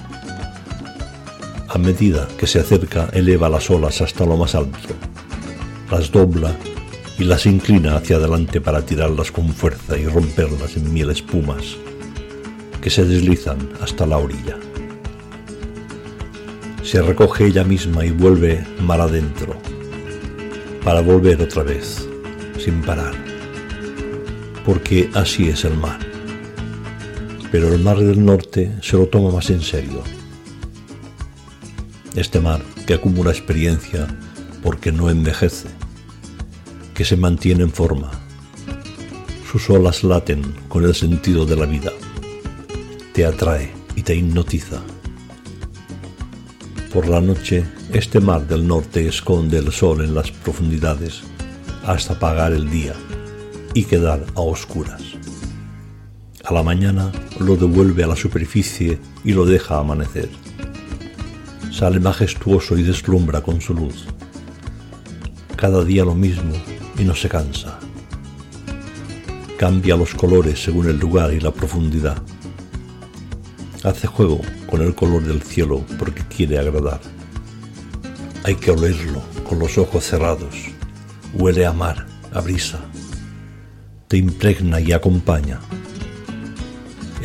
A 1.68 1.78
medida 1.78 2.26
que 2.36 2.48
se 2.48 2.58
acerca 2.58 3.10
eleva 3.12 3.48
las 3.48 3.70
olas 3.70 4.00
hasta 4.00 4.26
lo 4.26 4.36
más 4.36 4.56
alto, 4.56 4.88
las 5.88 6.10
dobla 6.10 6.52
y 7.18 7.24
las 7.24 7.46
inclina 7.46 7.96
hacia 7.96 8.16
adelante 8.16 8.60
para 8.60 8.84
tirarlas 8.84 9.32
con 9.32 9.48
fuerza 9.48 9.98
y 9.98 10.06
romperlas 10.06 10.76
en 10.76 10.92
mil 10.92 11.10
espumas 11.10 11.76
que 12.80 12.90
se 12.90 13.04
deslizan 13.04 13.70
hasta 13.80 14.06
la 14.06 14.18
orilla 14.18 14.56
se 16.88 17.02
recoge 17.02 17.44
ella 17.44 17.64
misma 17.64 18.06
y 18.06 18.10
vuelve 18.10 18.64
mar 18.80 19.02
adentro, 19.02 19.60
para 20.82 21.02
volver 21.02 21.42
otra 21.42 21.62
vez, 21.62 22.08
sin 22.58 22.80
parar, 22.80 23.12
porque 24.64 25.10
así 25.12 25.50
es 25.50 25.66
el 25.66 25.76
mar. 25.76 25.98
Pero 27.52 27.74
el 27.74 27.82
mar 27.82 27.98
del 27.98 28.24
norte 28.24 28.74
se 28.80 28.96
lo 28.96 29.06
toma 29.06 29.30
más 29.30 29.50
en 29.50 29.60
serio. 29.60 30.02
Este 32.16 32.40
mar 32.40 32.62
que 32.86 32.94
acumula 32.94 33.32
experiencia 33.32 34.06
porque 34.62 34.90
no 34.90 35.10
envejece, 35.10 35.68
que 36.98 37.06
se 37.06 37.16
mantiene 37.16 37.62
en 37.62 37.72
forma. 37.72 38.10
Sus 39.50 39.70
olas 39.70 40.04
laten 40.04 40.42
con 40.68 40.84
el 40.84 40.94
sentido 40.94 41.46
de 41.46 41.56
la 41.56 41.64
vida, 41.64 41.92
te 43.14 43.24
atrae 43.24 43.72
y 43.96 44.02
te 44.02 44.14
hipnotiza 44.14 44.82
por 46.92 47.06
la 47.06 47.20
noche, 47.20 47.66
este 47.92 48.18
mar 48.18 48.48
del 48.48 48.66
norte 48.66 49.06
esconde 49.06 49.58
el 49.58 49.70
sol 49.72 50.02
en 50.02 50.14
las 50.14 50.30
profundidades 50.30 51.20
hasta 51.84 52.14
apagar 52.14 52.52
el 52.52 52.70
día 52.70 52.94
y 53.74 53.84
quedar 53.84 54.24
a 54.34 54.40
oscuras. 54.40 55.02
A 56.44 56.52
la 56.54 56.62
mañana 56.62 57.12
lo 57.38 57.56
devuelve 57.56 58.04
a 58.04 58.06
la 58.06 58.16
superficie 58.16 58.98
y 59.22 59.32
lo 59.32 59.44
deja 59.44 59.78
amanecer. 59.78 60.30
Sale 61.70 62.00
majestuoso 62.00 62.78
y 62.78 62.82
deslumbra 62.82 63.42
con 63.42 63.60
su 63.60 63.74
luz. 63.74 64.06
Cada 65.56 65.84
día 65.84 66.06
lo 66.06 66.14
mismo 66.14 66.54
y 66.98 67.04
no 67.04 67.14
se 67.14 67.28
cansa. 67.28 67.78
Cambia 69.56 69.96
los 69.96 70.14
colores 70.14 70.62
según 70.62 70.88
el 70.88 70.98
lugar 70.98 71.32
y 71.32 71.40
la 71.40 71.50
profundidad 71.50 72.22
Hace 73.84 74.08
juego 74.08 74.40
con 74.68 74.82
el 74.82 74.94
color 74.94 75.22
del 75.22 75.40
cielo 75.40 75.84
porque 75.98 76.22
quiere 76.24 76.58
agradar. 76.58 77.00
Hay 78.42 78.56
que 78.56 78.72
olerlo 78.72 79.22
con 79.48 79.60
los 79.60 79.78
ojos 79.78 80.04
cerrados. 80.04 80.54
Huele 81.32 81.64
a 81.64 81.72
mar, 81.72 82.06
a 82.34 82.40
brisa. 82.40 82.80
Te 84.08 84.16
impregna 84.16 84.80
y 84.80 84.92
acompaña. 84.92 85.60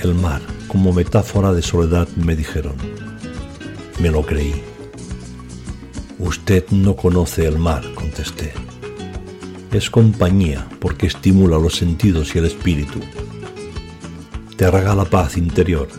El 0.03 0.13
mar 0.13 0.41
como 0.67 0.93
metáfora 0.93 1.53
de 1.53 1.63
soledad 1.63 2.07
me 2.17 2.36
dijeron. 2.36 2.76
Me 3.99 4.11
lo 4.11 4.24
creí. 4.24 4.61
Usted 6.19 6.65
no 6.69 6.95
conoce 6.95 7.47
el 7.47 7.57
mar, 7.57 7.84
contesté. 7.95 8.53
Es 9.74 9.89
compañía 9.89 10.65
porque 10.80 11.07
estimula 11.07 11.57
los 11.57 11.76
sentidos 11.76 12.34
y 12.36 12.38
el 12.38 12.45
espíritu. 12.45 12.99
Te 14.55 14.69
regala 14.71 15.03
paz 15.03 15.36
interior 15.36 15.89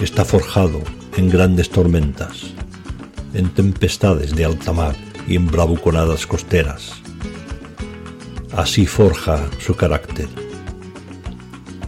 está 0.00 0.24
forjado 0.24 0.80
en 1.16 1.28
grandes 1.28 1.68
tormentas, 1.68 2.54
en 3.34 3.50
tempestades 3.50 4.34
de 4.34 4.46
alta 4.46 4.72
mar 4.72 4.96
y 5.28 5.36
en 5.36 5.46
bravuconadas 5.46 6.26
costeras. 6.26 6.92
Así 8.52 8.86
forja 8.86 9.46
su 9.58 9.76
carácter, 9.76 10.28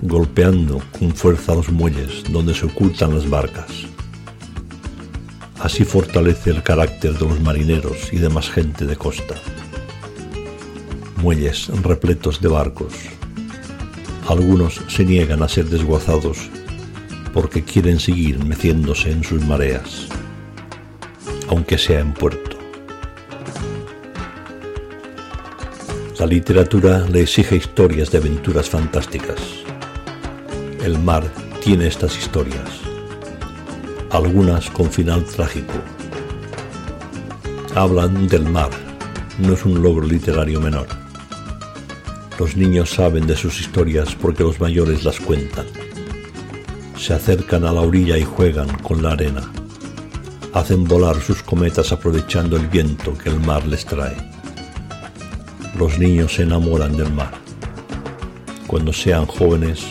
golpeando 0.02 0.82
con 0.98 1.14
fuerza 1.14 1.54
los 1.54 1.70
muelles 1.70 2.22
donde 2.30 2.54
se 2.54 2.66
ocultan 2.66 3.14
las 3.14 3.28
barcas. 3.28 3.70
Así 5.60 5.84
fortalece 5.84 6.50
el 6.50 6.62
carácter 6.62 7.14
de 7.14 7.26
los 7.26 7.40
marineros 7.40 8.12
y 8.12 8.18
demás 8.18 8.50
gente 8.50 8.84
de 8.84 8.96
costa. 8.96 9.36
Muelles 11.22 11.68
repletos 11.84 12.40
de 12.40 12.48
barcos. 12.48 12.92
Algunos 14.26 14.80
se 14.88 15.04
niegan 15.04 15.40
a 15.44 15.48
ser 15.48 15.66
desguazados 15.66 16.50
porque 17.32 17.62
quieren 17.62 18.00
seguir 18.00 18.44
meciéndose 18.44 19.12
en 19.12 19.22
sus 19.22 19.40
mareas, 19.46 20.08
aunque 21.48 21.78
sea 21.78 22.00
en 22.00 22.12
puerto. 22.12 22.56
La 26.18 26.26
literatura 26.26 27.06
le 27.08 27.20
exige 27.20 27.54
historias 27.54 28.10
de 28.10 28.18
aventuras 28.18 28.68
fantásticas. 28.68 29.38
El 30.82 30.98
mar 30.98 31.22
tiene 31.62 31.86
estas 31.86 32.18
historias, 32.18 32.68
algunas 34.10 34.68
con 34.70 34.90
final 34.90 35.24
trágico. 35.24 35.74
Hablan 37.76 38.26
del 38.26 38.44
mar, 38.44 38.70
no 39.38 39.52
es 39.52 39.64
un 39.64 39.80
logro 39.80 40.04
literario 40.04 40.60
menor. 40.60 41.01
Los 42.42 42.56
niños 42.56 42.90
saben 42.90 43.28
de 43.28 43.36
sus 43.36 43.60
historias 43.60 44.16
porque 44.16 44.42
los 44.42 44.58
mayores 44.58 45.04
las 45.04 45.20
cuentan 45.20 45.64
se 46.98 47.14
acercan 47.14 47.64
a 47.64 47.70
la 47.70 47.82
orilla 47.82 48.18
y 48.18 48.24
juegan 48.24 48.68
con 48.78 49.00
la 49.00 49.12
arena. 49.12 49.48
Hacen 50.52 50.82
volar 50.82 51.20
sus 51.20 51.40
cometas 51.44 51.92
aprovechando 51.92 52.56
el 52.56 52.66
viento 52.66 53.16
que 53.16 53.28
el 53.28 53.38
mar 53.38 53.64
les 53.64 53.86
trae. 53.86 54.16
Los 55.78 56.00
niños 56.00 56.34
se 56.34 56.42
enamoran 56.42 56.96
del 56.96 57.12
mar. 57.12 57.30
Cuando 58.66 58.92
sean 58.92 59.26
jóvenes, 59.26 59.84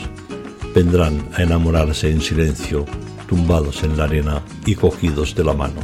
vendrán 0.76 1.30
a 1.34 1.44
enamorarse 1.44 2.12
en 2.12 2.20
silencio, 2.20 2.86
tumbados 3.30 3.82
en 3.84 3.96
la 3.96 4.04
arena 4.04 4.42
y 4.66 4.76
cogidos 4.76 5.34
de 5.36 5.46
la 5.46 5.54
mano. 5.54 5.80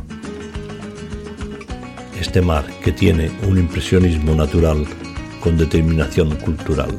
Este 2.20 2.41
mar 2.41 2.65
que 2.84 2.91
tiene 2.91 3.32
un 3.47 3.57
impresionismo 3.57 4.36
natural 4.36 4.86
con 5.47 5.57
determinación 5.57 6.35
cultural. 6.35 6.89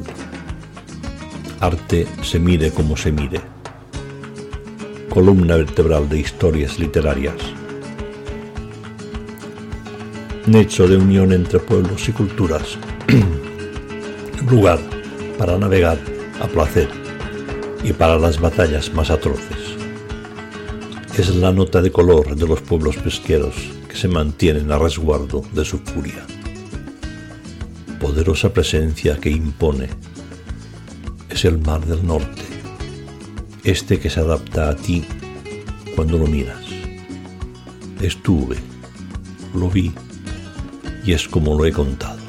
Arte 1.59 2.07
se 2.23 2.39
mire 2.39 2.71
como 2.71 2.97
se 2.97 3.11
mire 3.11 3.41
columna 5.07 5.55
vertebral 5.55 6.09
de 6.09 6.19
historias 6.21 6.79
literarias. 6.79 7.35
Nexo 10.47 10.87
de 10.87 10.97
unión 10.97 11.31
entre 11.31 11.59
pueblos 11.59 12.09
y 12.09 12.11
culturas. 12.11 12.75
Lugar 14.49 14.79
para 15.37 15.59
navegar 15.59 15.99
a 16.41 16.47
placer 16.47 16.89
y 17.83 17.93
para 17.93 18.17
las 18.17 18.41
batallas 18.41 18.91
más 18.95 19.11
atroces. 19.11 19.77
Es 21.15 21.35
la 21.35 21.51
nota 21.51 21.83
de 21.83 21.91
color 21.91 22.35
de 22.35 22.47
los 22.47 22.61
pueblos 22.61 22.97
pesqueros 22.97 23.53
que 23.87 23.95
se 23.95 24.07
mantienen 24.07 24.71
a 24.71 24.79
resguardo 24.79 25.43
de 25.53 25.63
su 25.63 25.77
furia. 25.77 26.25
Poderosa 27.99 28.53
presencia 28.53 29.17
que 29.17 29.29
impone 29.29 29.89
es 31.29 31.45
el 31.45 31.59
mar 31.59 31.85
del 31.85 32.05
norte 32.05 32.49
este 33.63 33.99
que 33.99 34.09
se 34.09 34.19
adapta 34.19 34.69
a 34.69 34.75
ti 34.75 35.05
cuando 35.95 36.17
lo 36.17 36.27
miras. 36.27 36.65
Estuve, 38.01 38.57
lo 39.53 39.69
vi 39.69 39.91
y 41.05 41.13
es 41.13 41.27
como 41.27 41.55
lo 41.55 41.65
he 41.65 41.71
contado. 41.71 42.28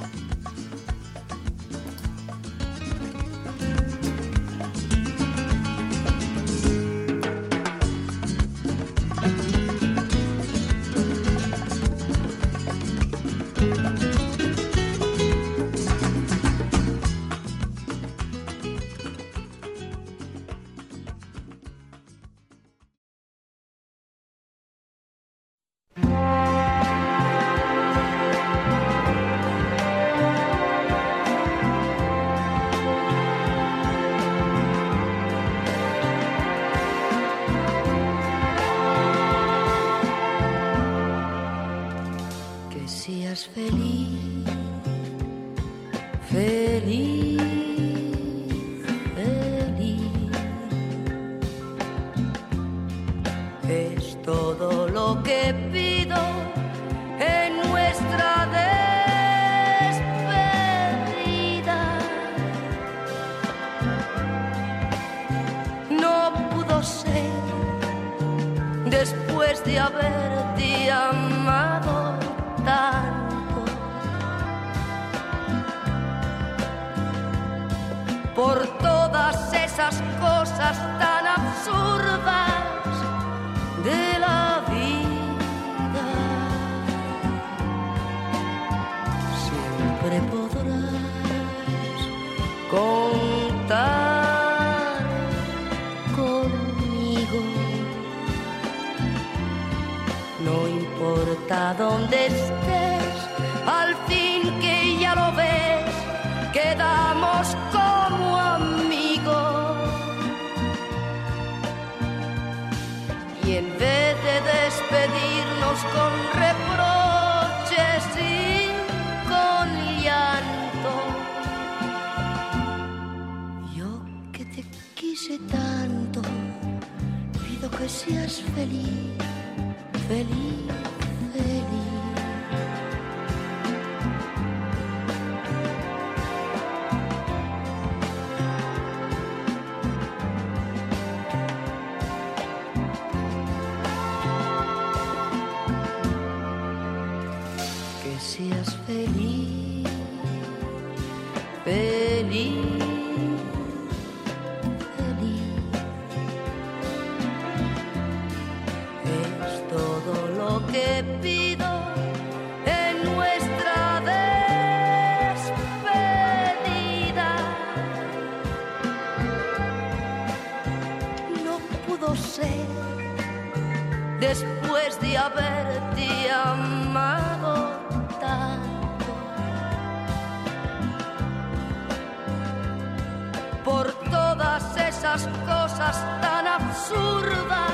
Las 185.12 185.26
cosas 185.26 185.96
tan 186.20 186.46
absurdas 186.46 187.72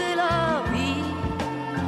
de 0.00 0.10
la 0.16 0.62
vida. 0.72 1.84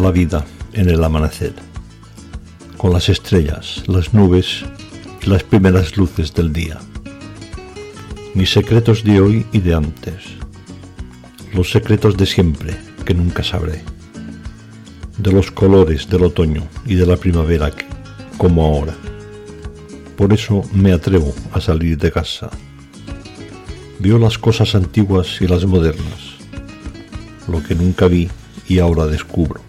La 0.00 0.12
vida 0.12 0.44
en 0.74 0.88
el 0.88 1.02
amanecer, 1.02 1.54
con 2.76 2.92
las 2.92 3.08
estrellas, 3.08 3.82
las 3.88 4.14
nubes 4.14 4.64
y 5.20 5.26
las 5.28 5.42
primeras 5.42 5.96
luces 5.96 6.32
del 6.32 6.52
día. 6.52 6.78
Mis 8.32 8.52
secretos 8.52 9.02
de 9.02 9.20
hoy 9.20 9.44
y 9.50 9.58
de 9.58 9.74
antes, 9.74 10.22
los 11.52 11.72
secretos 11.72 12.16
de 12.16 12.26
siempre 12.26 12.76
que 13.04 13.12
nunca 13.12 13.42
sabré, 13.42 13.82
de 15.18 15.32
los 15.32 15.50
colores 15.50 16.08
del 16.08 16.22
otoño 16.22 16.62
y 16.86 16.94
de 16.94 17.04
la 17.04 17.16
primavera 17.16 17.72
como 18.38 18.64
ahora. 18.64 18.94
Por 20.16 20.32
eso 20.32 20.62
me 20.72 20.92
atrevo 20.92 21.34
a 21.52 21.60
salir 21.60 21.98
de 21.98 22.12
casa. 22.12 22.50
Veo 23.98 24.16
las 24.18 24.38
cosas 24.38 24.76
antiguas 24.76 25.38
y 25.40 25.48
las 25.48 25.66
modernas, 25.66 26.36
lo 27.48 27.60
que 27.64 27.74
nunca 27.74 28.06
vi 28.06 28.30
y 28.68 28.78
ahora 28.78 29.06
descubro. 29.06 29.67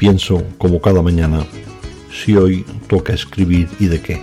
Pienso, 0.00 0.42
como 0.56 0.80
cada 0.80 1.02
mañana, 1.02 1.44
si 2.10 2.34
hoy 2.34 2.64
toca 2.88 3.12
escribir 3.12 3.68
y 3.78 3.84
de 3.84 4.00
qué. 4.00 4.22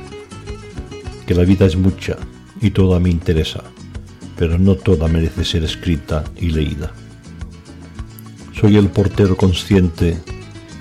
Que 1.28 1.36
la 1.36 1.44
vida 1.44 1.68
es 1.68 1.76
mucha 1.76 2.18
y 2.60 2.72
toda 2.72 3.00
me 3.00 3.12
interesa, 3.12 3.62
pero 4.40 4.58
no 4.58 4.74
toda 4.74 5.08
merece 5.08 5.46
ser 5.46 5.64
escrita 5.64 6.24
y 6.36 6.50
leída. 6.50 6.92
Soy 8.60 8.76
el 8.76 8.90
portero 8.90 9.38
consciente 9.38 10.18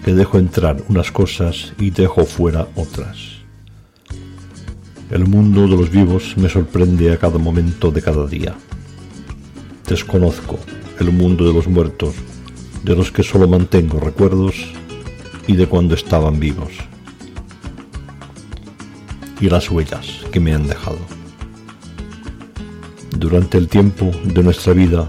que 0.03 0.15
dejo 0.15 0.39
entrar 0.39 0.83
unas 0.89 1.13
cosas 1.13 1.75
y 1.79 1.91
dejo 1.91 2.25
fuera 2.25 2.67
otras. 2.75 3.43
El 5.11 5.27
mundo 5.27 5.69
de 5.69 5.77
los 5.77 5.91
vivos 5.91 6.39
me 6.39 6.49
sorprende 6.49 7.13
a 7.13 7.19
cada 7.19 7.37
momento 7.37 7.91
de 7.91 8.01
cada 8.01 8.27
día. 8.27 8.55
Desconozco 9.87 10.59
el 10.99 11.13
mundo 11.13 11.47
de 11.47 11.53
los 11.53 11.69
muertos, 11.69 12.15
de 12.83 12.97
los 12.97 13.13
que 13.13 13.23
solo 13.23 13.47
mantengo 13.47 14.01
recuerdos 14.01 14.73
y 15.47 15.57
de 15.57 15.67
cuando 15.67 15.95
estaban 15.95 16.41
vivos. 16.41 16.73
Y 19.41 19.49
las 19.49 19.71
huellas 19.71 20.07
que 20.33 20.41
me 20.41 20.55
han 20.55 20.67
dejado. 20.67 20.99
Durante 23.17 23.59
el 23.59 23.69
tiempo 23.69 24.11
de 24.25 24.43
nuestra 24.43 24.73
vida 24.73 25.09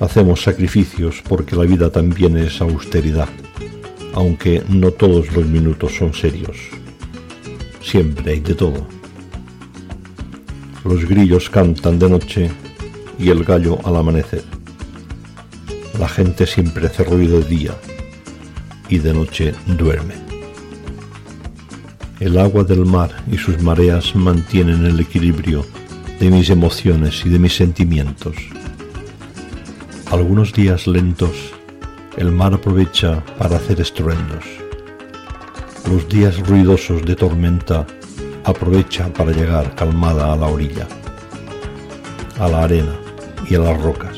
hacemos 0.00 0.42
sacrificios 0.42 1.22
porque 1.28 1.56
la 1.56 1.64
vida 1.64 1.90
también 1.90 2.36
es 2.36 2.60
austeridad, 2.60 3.28
aunque 4.12 4.62
no 4.68 4.90
todos 4.90 5.32
los 5.32 5.46
minutos 5.46 5.94
son 5.96 6.12
serios. 6.12 6.56
Siempre 7.82 8.32
hay 8.32 8.40
de 8.40 8.54
todo. 8.54 8.86
Los 10.84 11.06
grillos 11.06 11.48
cantan 11.48 11.98
de 11.98 12.10
noche 12.10 12.50
y 13.18 13.30
el 13.30 13.44
gallo 13.44 13.78
al 13.84 13.96
amanecer. 13.96 14.44
La 15.98 16.08
gente 16.08 16.46
siempre 16.46 16.86
hace 16.86 17.04
ruido 17.04 17.40
de 17.40 17.48
día 17.48 17.74
y 18.88 18.98
de 18.98 19.14
noche 19.14 19.54
duerme. 19.66 20.14
El 22.20 22.38
agua 22.38 22.64
del 22.64 22.86
mar 22.86 23.10
y 23.30 23.36
sus 23.36 23.60
mareas 23.60 24.14
mantienen 24.14 24.86
el 24.86 25.00
equilibrio 25.00 25.66
de 26.20 26.30
mis 26.30 26.48
emociones 26.50 27.24
y 27.26 27.28
de 27.28 27.38
mis 27.38 27.56
sentimientos. 27.56 28.36
Algunos 30.10 30.52
días 30.52 30.86
lentos, 30.86 31.32
el 32.16 32.30
mar 32.30 32.54
aprovecha 32.54 33.22
para 33.38 33.56
hacer 33.56 33.80
estruendos. 33.80 34.44
Los 35.90 36.08
días 36.08 36.38
ruidosos 36.46 37.04
de 37.04 37.16
tormenta 37.16 37.86
aprovecha 38.44 39.12
para 39.12 39.32
llegar 39.32 39.74
calmada 39.74 40.32
a 40.32 40.36
la 40.36 40.46
orilla, 40.46 40.86
a 42.38 42.48
la 42.48 42.64
arena 42.64 42.94
y 43.50 43.56
a 43.56 43.58
las 43.58 43.82
rocas. 43.82 44.16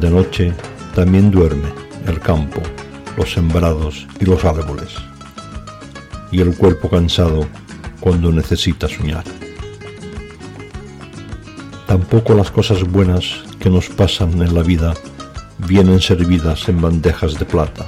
De 0.00 0.10
noche 0.10 0.52
también 0.94 1.30
duerme 1.30 1.68
el 2.06 2.18
campo, 2.20 2.62
los 3.16 3.32
sembrados 3.32 4.06
y 4.20 4.24
los 4.24 4.44
árboles, 4.44 4.94
y 6.30 6.40
el 6.40 6.56
cuerpo 6.56 6.88
cansado 6.88 7.46
cuando 8.00 8.32
necesita 8.32 8.88
soñar. 8.88 9.24
Tampoco 11.86 12.34
las 12.34 12.50
cosas 12.50 12.82
buenas 12.82 13.44
que 13.60 13.70
nos 13.70 13.88
pasan 13.88 14.42
en 14.42 14.54
la 14.54 14.62
vida 14.62 14.94
vienen 15.58 16.00
servidas 16.00 16.68
en 16.68 16.80
bandejas 16.80 17.38
de 17.38 17.44
plata, 17.44 17.86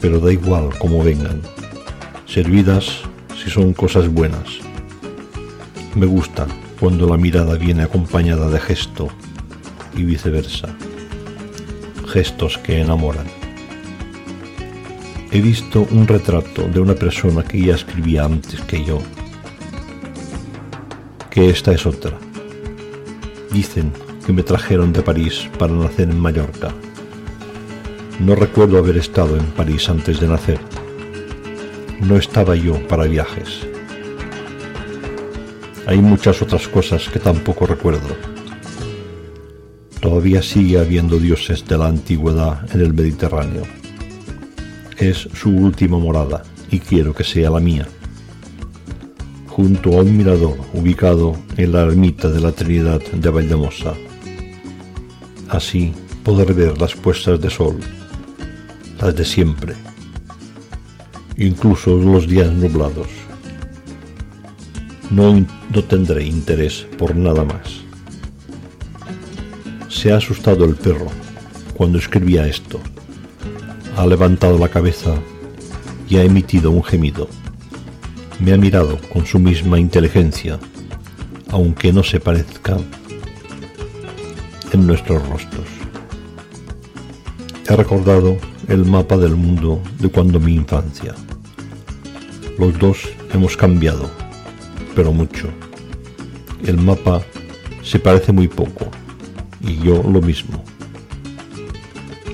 pero 0.00 0.20
da 0.20 0.32
igual 0.32 0.70
cómo 0.78 1.02
vengan, 1.02 1.42
servidas 2.26 3.00
si 3.42 3.50
son 3.50 3.72
cosas 3.72 4.08
buenas. 4.08 4.60
Me 5.94 6.06
gusta 6.06 6.46
cuando 6.78 7.08
la 7.08 7.16
mirada 7.16 7.56
viene 7.56 7.82
acompañada 7.82 8.48
de 8.48 8.60
gesto 8.60 9.08
y 9.96 10.04
viceversa, 10.04 10.68
gestos 12.06 12.56
que 12.58 12.80
enamoran. 12.80 13.39
He 15.32 15.40
visto 15.40 15.86
un 15.92 16.08
retrato 16.08 16.62
de 16.68 16.80
una 16.80 16.94
persona 16.94 17.44
que 17.44 17.60
ya 17.60 17.76
escribía 17.76 18.24
antes 18.24 18.60
que 18.62 18.84
yo, 18.84 19.00
que 21.30 21.50
esta 21.50 21.72
es 21.72 21.86
otra. 21.86 22.18
Dicen 23.52 23.92
que 24.26 24.32
me 24.32 24.42
trajeron 24.42 24.92
de 24.92 25.02
París 25.02 25.48
para 25.56 25.72
nacer 25.72 26.10
en 26.10 26.18
Mallorca. 26.18 26.74
No 28.18 28.34
recuerdo 28.34 28.78
haber 28.78 28.96
estado 28.96 29.36
en 29.36 29.44
París 29.52 29.88
antes 29.88 30.18
de 30.18 30.26
nacer. 30.26 30.58
No 32.00 32.16
estaba 32.16 32.56
yo 32.56 32.84
para 32.88 33.04
viajes. 33.04 33.66
Hay 35.86 35.98
muchas 35.98 36.42
otras 36.42 36.66
cosas 36.66 37.08
que 37.08 37.20
tampoco 37.20 37.66
recuerdo, 37.66 38.16
Todavía 40.00 40.40
sigue 40.42 40.78
habiendo 40.78 41.18
dioses 41.18 41.66
de 41.66 41.76
la 41.76 41.86
antigüedad 41.86 42.66
en 42.74 42.80
el 42.80 42.94
Mediterráneo. 42.94 43.79
Es 45.00 45.26
su 45.32 45.48
última 45.48 45.98
morada 45.98 46.42
y 46.70 46.78
quiero 46.78 47.14
que 47.14 47.24
sea 47.24 47.48
la 47.48 47.58
mía. 47.58 47.88
Junto 49.48 49.98
a 49.98 50.02
un 50.02 50.14
mirador 50.14 50.58
ubicado 50.74 51.38
en 51.56 51.72
la 51.72 51.80
ermita 51.80 52.28
de 52.28 52.38
la 52.38 52.52
Trinidad 52.52 53.00
de 53.00 53.30
Valdemosa. 53.30 53.94
Así 55.48 55.94
poder 56.22 56.52
ver 56.52 56.78
las 56.78 56.94
puestas 56.94 57.40
de 57.40 57.48
sol, 57.48 57.80
las 59.00 59.16
de 59.16 59.24
siempre, 59.24 59.74
incluso 61.38 61.96
los 61.96 62.28
días 62.28 62.52
nublados. 62.52 63.08
No, 65.10 65.32
no 65.32 65.84
tendré 65.84 66.26
interés 66.26 66.86
por 66.98 67.16
nada 67.16 67.42
más. 67.42 67.80
Se 69.88 70.12
ha 70.12 70.18
asustado 70.18 70.66
el 70.66 70.74
perro 70.74 71.06
cuando 71.74 71.98
escribía 71.98 72.46
esto. 72.46 72.78
Ha 73.96 74.06
levantado 74.06 74.58
la 74.58 74.68
cabeza 74.68 75.14
y 76.08 76.16
ha 76.16 76.24
emitido 76.24 76.70
un 76.70 76.82
gemido. 76.82 77.28
Me 78.38 78.52
ha 78.52 78.56
mirado 78.56 78.98
con 79.12 79.26
su 79.26 79.38
misma 79.38 79.78
inteligencia, 79.78 80.58
aunque 81.48 81.92
no 81.92 82.02
se 82.02 82.20
parezca 82.20 82.76
en 84.72 84.86
nuestros 84.86 85.26
rostros. 85.28 85.66
He 87.68 87.76
recordado 87.76 88.36
el 88.68 88.84
mapa 88.84 89.16
del 89.16 89.36
mundo 89.36 89.80
de 89.98 90.08
cuando 90.08 90.40
mi 90.40 90.54
infancia. 90.54 91.14
Los 92.58 92.78
dos 92.78 92.98
hemos 93.32 93.56
cambiado, 93.56 94.10
pero 94.94 95.12
mucho. 95.12 95.48
El 96.64 96.78
mapa 96.78 97.22
se 97.82 97.98
parece 97.98 98.32
muy 98.32 98.48
poco 98.48 98.86
y 99.60 99.76
yo 99.78 100.02
lo 100.02 100.20
mismo. 100.20 100.62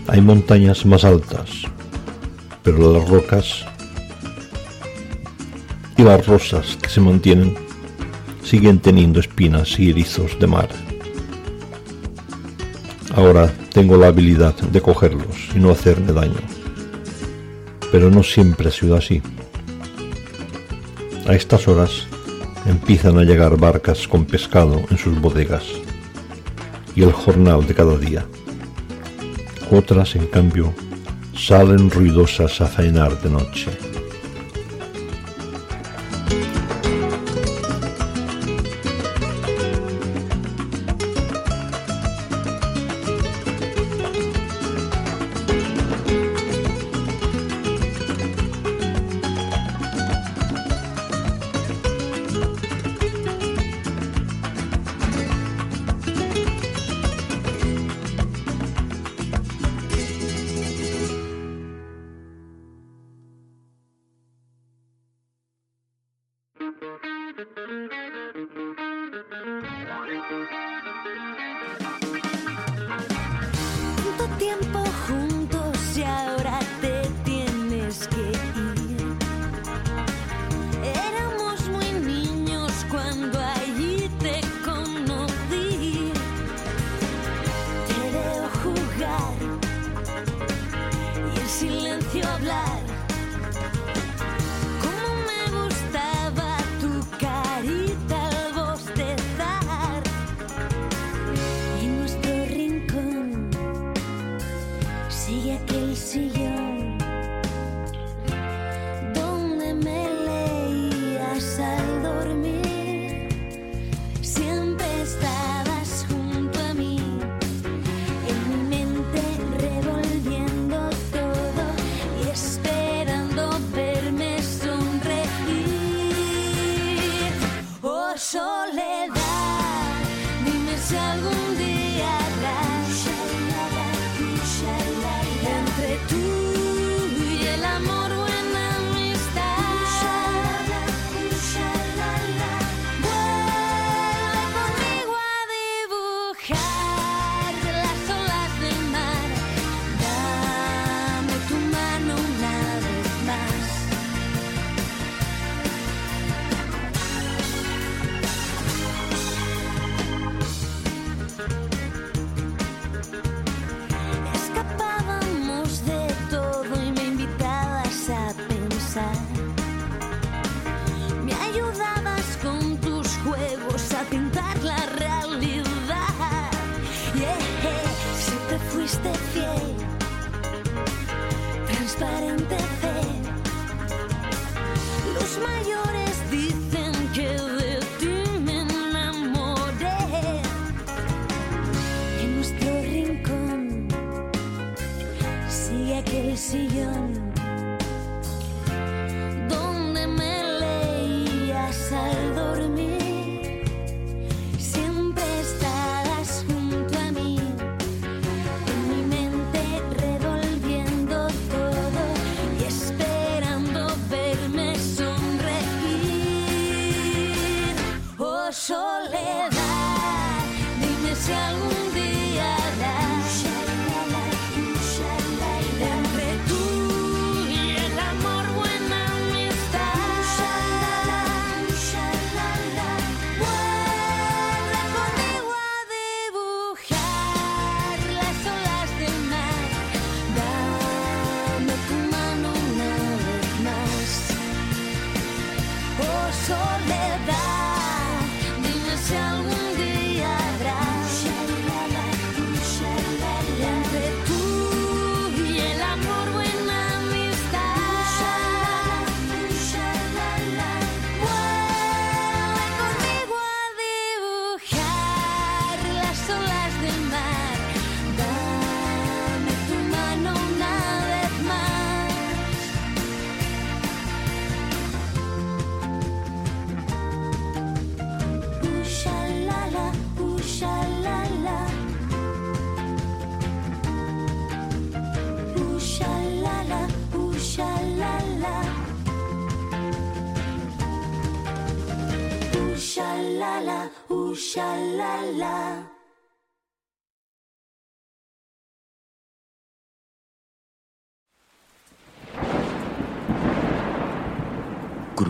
Hay 0.09 0.21
montañas 0.21 0.87
más 0.87 1.05
altas, 1.05 1.51
pero 2.63 2.93
las 2.93 3.09
rocas 3.09 3.65
y 5.97 6.03
las 6.03 6.25
rosas 6.27 6.77
que 6.81 6.89
se 6.89 7.01
mantienen 7.01 7.57
siguen 8.45 8.79
teniendo 8.79 9.19
espinas 9.19 9.79
y 9.81 9.91
erizos 9.91 10.39
de 10.39 10.47
mar. 10.47 10.69
Ahora 13.17 13.53
tengo 13.73 13.97
la 13.97 14.09
habilidad 14.09 14.55
de 14.55 14.81
cogerlos 14.81 15.49
y 15.55 15.59
no 15.59 15.71
hacerme 15.71 16.13
daño. 16.13 16.41
Pero 17.91 18.11
no 18.11 18.23
siempre 18.23 18.69
ha 18.69 18.73
sido 18.73 18.95
así. 18.95 19.23
A 21.27 21.35
estas 21.35 21.67
horas 21.67 22.07
empiezan 22.67 23.19
a 23.19 23.25
llegar 23.25 23.59
barcas 23.59 24.07
con 24.07 24.25
pescado 24.25 24.83
en 24.91 24.99
sus 24.99 25.21
bodegas 25.21 25.65
y 26.95 27.03
el 27.03 27.13
jornal 27.13 27.67
de 27.67 27.75
cada 27.75 27.97
día. 27.99 28.25
Otras, 29.71 30.15
en 30.15 30.27
cambio, 30.27 30.73
salen 31.37 31.91
ruidosas 31.91 32.61
a 32.61 32.67
faenar 32.67 33.21
de 33.21 33.31
noche. 33.31 33.96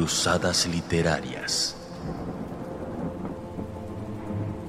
Cruzadas 0.07 0.69
literarias. 0.69 1.75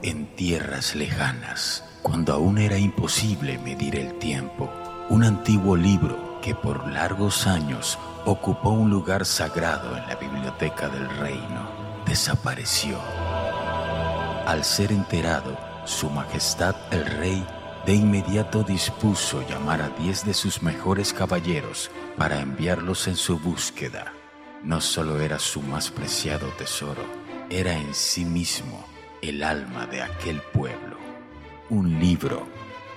En 0.02 0.36
tierras 0.36 0.96
lejanas, 0.96 1.84
cuando 2.02 2.34
aún 2.34 2.58
era 2.58 2.80
imposible 2.80 3.60
medir 3.60 3.98
el 3.98 4.18
tiempo, 4.18 4.68
un 5.10 5.24
antiguo 5.24 5.76
libro 5.76 6.42
que 6.42 6.56
por 6.56 6.88
largos 6.92 7.46
años 7.46 8.00
ocupó 8.26 8.72
un 8.72 8.90
lugar 8.90 9.28
sagrado 9.28 9.96
en 9.96 10.08
la 10.08 10.16
biblioteca 10.16 10.90
del 10.90 11.08
reino 11.20 11.70
desapareció. 12.08 12.98
Al 14.48 14.64
ser 14.64 14.92
enterado, 14.92 15.56
Su 15.86 16.10
Majestad 16.10 16.76
el 16.90 17.06
Rey 17.06 17.46
de 17.86 17.94
inmediato 17.94 18.64
dispuso 18.64 19.48
llamar 19.48 19.84
a 19.84 19.90
diez 19.90 20.26
de 20.26 20.34
sus 20.34 20.64
mejores 20.64 21.14
caballeros 21.14 21.92
para 22.18 22.42
enviarlos 22.42 23.08
en 23.08 23.16
su 23.16 23.38
búsqueda. 23.38 24.17
No 24.64 24.82
solo 24.82 25.20
era 25.20 25.40
su 25.40 25.62
más 25.62 25.92
preciado 25.92 26.48
tesoro, 26.58 27.04
era 27.50 27.78
en 27.78 27.94
sí 27.94 28.26
mismo 28.26 28.86
el 29.22 29.44
alma 29.44 29.86
de 29.88 30.02
aquel 30.02 30.42
pueblo. 30.42 30.98
Un 31.70 32.00
libro 32.00 32.48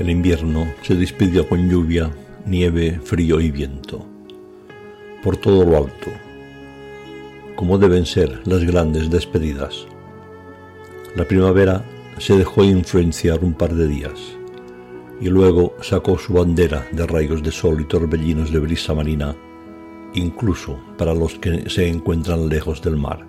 El 0.00 0.08
invierno 0.08 0.66
se 0.80 0.94
despidió 0.94 1.46
con 1.46 1.68
lluvia, 1.68 2.10
nieve, 2.46 2.98
frío 3.04 3.38
y 3.38 3.50
viento. 3.50 4.06
Por 5.22 5.36
todo 5.36 5.62
lo 5.62 5.76
alto, 5.76 6.10
como 7.54 7.76
deben 7.76 8.06
ser 8.06 8.40
las 8.46 8.64
grandes 8.64 9.10
despedidas. 9.10 9.86
La 11.16 11.26
primavera 11.26 11.84
se 12.16 12.34
dejó 12.34 12.64
influenciar 12.64 13.44
un 13.44 13.52
par 13.52 13.74
de 13.74 13.86
días 13.88 14.18
y 15.20 15.28
luego 15.28 15.74
sacó 15.82 16.16
su 16.16 16.32
bandera 16.32 16.88
de 16.92 17.06
rayos 17.06 17.42
de 17.42 17.50
sol 17.52 17.82
y 17.82 17.84
torbellinos 17.84 18.50
de 18.50 18.58
brisa 18.58 18.94
marina, 18.94 19.36
incluso 20.14 20.80
para 20.96 21.12
los 21.12 21.34
que 21.34 21.68
se 21.68 21.86
encuentran 21.86 22.48
lejos 22.48 22.80
del 22.80 22.96
mar. 22.96 23.26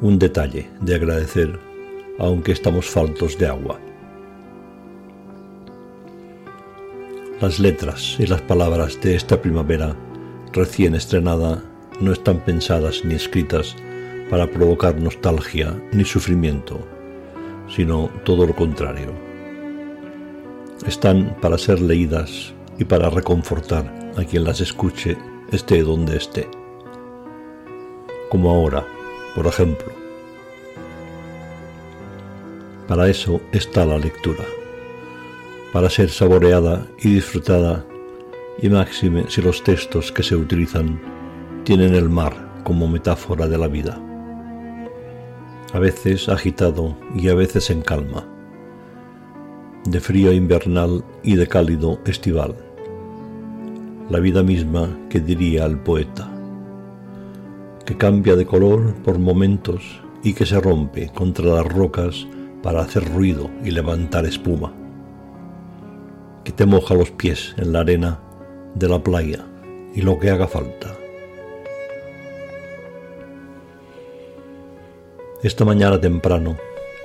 Un 0.00 0.18
detalle 0.18 0.70
de 0.80 0.94
agradecer, 0.94 1.60
aunque 2.18 2.52
estamos 2.52 2.86
faltos 2.86 3.36
de 3.36 3.46
agua. 3.46 3.78
Las 7.40 7.58
letras 7.58 8.16
y 8.18 8.26
las 8.26 8.42
palabras 8.42 9.00
de 9.00 9.16
esta 9.16 9.40
primavera 9.40 9.96
recién 10.52 10.94
estrenada 10.94 11.64
no 11.98 12.12
están 12.12 12.40
pensadas 12.40 13.02
ni 13.02 13.14
escritas 13.14 13.76
para 14.28 14.46
provocar 14.46 15.00
nostalgia 15.00 15.74
ni 15.90 16.04
sufrimiento, 16.04 16.78
sino 17.74 18.10
todo 18.24 18.46
lo 18.46 18.54
contrario. 18.54 19.14
Están 20.86 21.34
para 21.40 21.56
ser 21.56 21.80
leídas 21.80 22.52
y 22.78 22.84
para 22.84 23.08
reconfortar 23.08 23.90
a 24.18 24.24
quien 24.24 24.44
las 24.44 24.60
escuche 24.60 25.16
esté 25.50 25.82
donde 25.82 26.18
esté. 26.18 26.46
Como 28.28 28.50
ahora, 28.50 28.86
por 29.34 29.46
ejemplo. 29.46 29.90
Para 32.86 33.08
eso 33.08 33.40
está 33.50 33.86
la 33.86 33.96
lectura 33.96 34.44
para 35.72 35.88
ser 35.88 36.10
saboreada 36.10 36.86
y 36.98 37.14
disfrutada, 37.14 37.84
y 38.60 38.68
máxime 38.68 39.24
si 39.28 39.40
los 39.40 39.62
textos 39.62 40.10
que 40.10 40.22
se 40.22 40.34
utilizan 40.34 41.00
tienen 41.64 41.94
el 41.94 42.08
mar 42.08 42.62
como 42.64 42.88
metáfora 42.88 43.46
de 43.46 43.56
la 43.56 43.68
vida. 43.68 44.00
A 45.72 45.78
veces 45.78 46.28
agitado 46.28 46.96
y 47.14 47.28
a 47.28 47.34
veces 47.34 47.70
en 47.70 47.82
calma, 47.82 48.26
de 49.84 50.00
frío 50.00 50.32
invernal 50.32 51.04
y 51.22 51.36
de 51.36 51.46
cálido 51.46 52.00
estival. 52.04 52.56
La 54.10 54.18
vida 54.18 54.42
misma 54.42 54.88
que 55.08 55.20
diría 55.20 55.64
el 55.66 55.78
poeta, 55.78 56.28
que 57.86 57.96
cambia 57.96 58.34
de 58.34 58.44
color 58.44 58.94
por 59.04 59.20
momentos 59.20 60.00
y 60.24 60.34
que 60.34 60.46
se 60.46 60.60
rompe 60.60 61.10
contra 61.14 61.46
las 61.46 61.66
rocas 61.66 62.26
para 62.60 62.82
hacer 62.82 63.08
ruido 63.14 63.48
y 63.64 63.70
levantar 63.70 64.26
espuma 64.26 64.79
que 66.44 66.52
te 66.52 66.66
moja 66.66 66.94
los 66.94 67.10
pies 67.10 67.54
en 67.58 67.72
la 67.72 67.80
arena 67.80 68.20
de 68.74 68.88
la 68.88 69.02
playa 69.02 69.44
y 69.94 70.02
lo 70.02 70.18
que 70.18 70.30
haga 70.30 70.46
falta. 70.46 70.96
Esta 75.42 75.64
mañana 75.64 76.00
temprano 76.00 76.56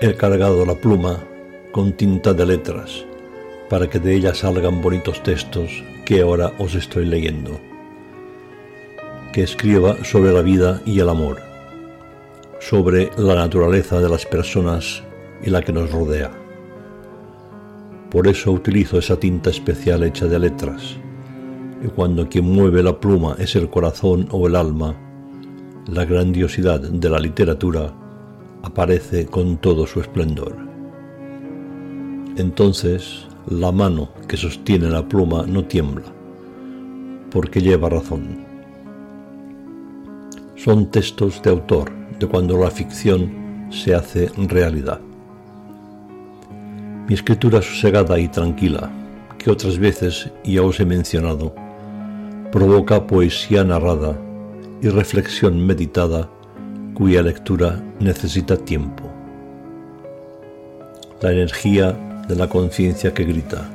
he 0.01 0.13
cargado 0.13 0.65
la 0.65 0.75
pluma 0.75 1.23
con 1.71 1.93
tinta 1.93 2.33
de 2.33 2.45
letras 2.45 3.05
para 3.69 3.89
que 3.89 3.99
de 3.99 4.15
ella 4.15 4.33
salgan 4.33 4.81
bonitos 4.81 5.23
textos 5.23 5.83
que 6.05 6.21
ahora 6.21 6.53
os 6.59 6.75
estoy 6.75 7.05
leyendo. 7.05 7.59
Que 9.33 9.43
escriba 9.43 10.03
sobre 10.03 10.31
la 10.31 10.41
vida 10.41 10.81
y 10.85 10.99
el 10.99 11.09
amor, 11.09 11.41
sobre 12.59 13.09
la 13.17 13.35
naturaleza 13.35 13.99
de 13.99 14.09
las 14.09 14.25
personas 14.25 15.03
y 15.43 15.49
la 15.49 15.61
que 15.61 15.73
nos 15.73 15.91
rodea 15.91 16.44
por 18.15 18.29
eso 18.29 18.53
utilizo 18.53 18.97
esa 18.97 19.19
tinta 19.19 19.49
especial 19.49 20.01
hecha 20.05 20.25
de 20.25 20.39
letras. 20.39 20.95
Y 21.83 21.89
cuando 21.89 22.29
quien 22.29 22.45
mueve 22.45 22.81
la 22.81 22.97
pluma 22.97 23.35
es 23.39 23.57
el 23.57 23.69
corazón 23.69 24.29
o 24.31 24.47
el 24.47 24.55
alma, 24.55 24.95
la 25.87 26.05
grandiosidad 26.05 26.79
de 26.79 27.09
la 27.09 27.19
literatura 27.19 27.93
aparece 28.63 29.25
con 29.25 29.57
todo 29.57 29.85
su 29.85 29.99
esplendor. 29.99 30.55
Entonces, 32.37 33.27
la 33.49 33.73
mano 33.73 34.07
que 34.29 34.37
sostiene 34.37 34.87
la 34.89 35.05
pluma 35.05 35.45
no 35.45 35.65
tiembla, 35.65 36.05
porque 37.31 37.59
lleva 37.59 37.89
razón. 37.89 38.45
Son 40.55 40.89
textos 40.89 41.41
de 41.43 41.49
autor 41.49 41.91
de 42.17 42.27
cuando 42.27 42.57
la 42.57 42.71
ficción 42.71 43.67
se 43.71 43.93
hace 43.93 44.31
realidad. 44.37 45.01
Mi 47.07 47.13
escritura 47.13 47.61
sosegada 47.61 48.17
y 48.19 48.27
tranquila, 48.27 48.91
que 49.37 49.51
otras 49.51 49.77
veces 49.77 50.31
ya 50.43 50.63
os 50.63 50.79
he 50.79 50.85
mencionado, 50.85 51.53
provoca 52.51 53.05
poesía 53.05 53.63
narrada 53.63 54.17
y 54.81 54.89
reflexión 54.89 55.65
meditada 55.65 56.29
cuya 56.95 57.21
lectura 57.21 57.81
necesita 57.99 58.57
tiempo. 58.57 59.11
la 61.21 61.31
energía 61.31 61.93
de 62.27 62.35
la 62.35 62.47
conciencia 62.47 63.13
que 63.13 63.23
grita, 63.23 63.69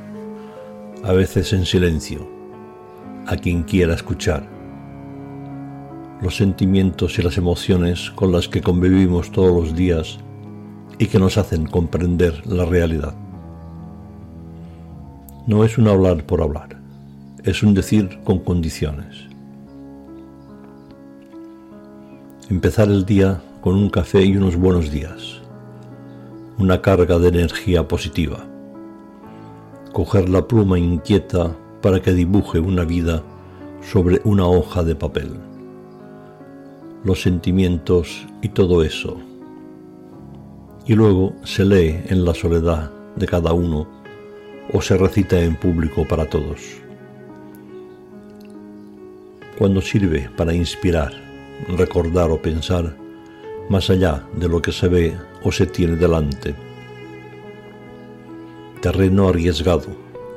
a 1.03 1.11
veces 1.11 1.51
en 1.53 1.65
silencio, 1.65 2.27
a 3.25 3.35
quien 3.35 3.63
quiera 3.63 3.93
escuchar. 3.95 4.47
Los 6.21 6.37
sentimientos 6.37 7.17
y 7.17 7.23
las 7.23 7.37
emociones 7.37 8.11
con 8.11 8.31
las 8.31 8.47
que 8.47 8.61
convivimos 8.61 9.31
todos 9.31 9.53
los 9.53 9.75
días 9.75 10.19
y 11.01 11.07
que 11.07 11.17
nos 11.17 11.39
hacen 11.39 11.65
comprender 11.65 12.45
la 12.45 12.63
realidad. 12.63 13.15
No 15.47 15.65
es 15.65 15.79
un 15.79 15.87
hablar 15.87 16.23
por 16.27 16.43
hablar, 16.43 16.77
es 17.43 17.63
un 17.63 17.73
decir 17.73 18.19
con 18.23 18.37
condiciones. 18.37 19.27
Empezar 22.51 22.89
el 22.89 23.03
día 23.03 23.41
con 23.61 23.73
un 23.73 23.89
café 23.89 24.23
y 24.23 24.37
unos 24.37 24.55
buenos 24.55 24.91
días, 24.91 25.41
una 26.59 26.83
carga 26.83 27.17
de 27.17 27.29
energía 27.29 27.87
positiva. 27.87 28.45
Coger 29.93 30.29
la 30.29 30.47
pluma 30.47 30.77
inquieta 30.77 31.55
para 31.81 31.99
que 31.99 32.13
dibuje 32.13 32.59
una 32.59 32.85
vida 32.85 33.23
sobre 33.81 34.21
una 34.23 34.45
hoja 34.45 34.83
de 34.83 34.93
papel. 34.93 35.31
Los 37.03 37.23
sentimientos 37.23 38.27
y 38.43 38.49
todo 38.49 38.83
eso. 38.83 39.17
Y 40.85 40.95
luego 40.95 41.35
se 41.43 41.63
lee 41.63 42.01
en 42.07 42.25
la 42.25 42.33
soledad 42.33 42.91
de 43.15 43.27
cada 43.27 43.53
uno 43.53 43.87
o 44.73 44.81
se 44.81 44.97
recita 44.97 45.41
en 45.41 45.55
público 45.55 46.07
para 46.07 46.25
todos. 46.25 46.59
Cuando 49.57 49.81
sirve 49.81 50.29
para 50.35 50.53
inspirar, 50.53 51.13
recordar 51.77 52.31
o 52.31 52.41
pensar 52.41 52.95
más 53.69 53.89
allá 53.89 54.25
de 54.35 54.49
lo 54.49 54.61
que 54.61 54.71
se 54.71 54.87
ve 54.87 55.17
o 55.43 55.51
se 55.51 55.65
tiene 55.65 55.95
delante. 55.95 56.55
Terreno 58.81 59.29
arriesgado 59.29 59.87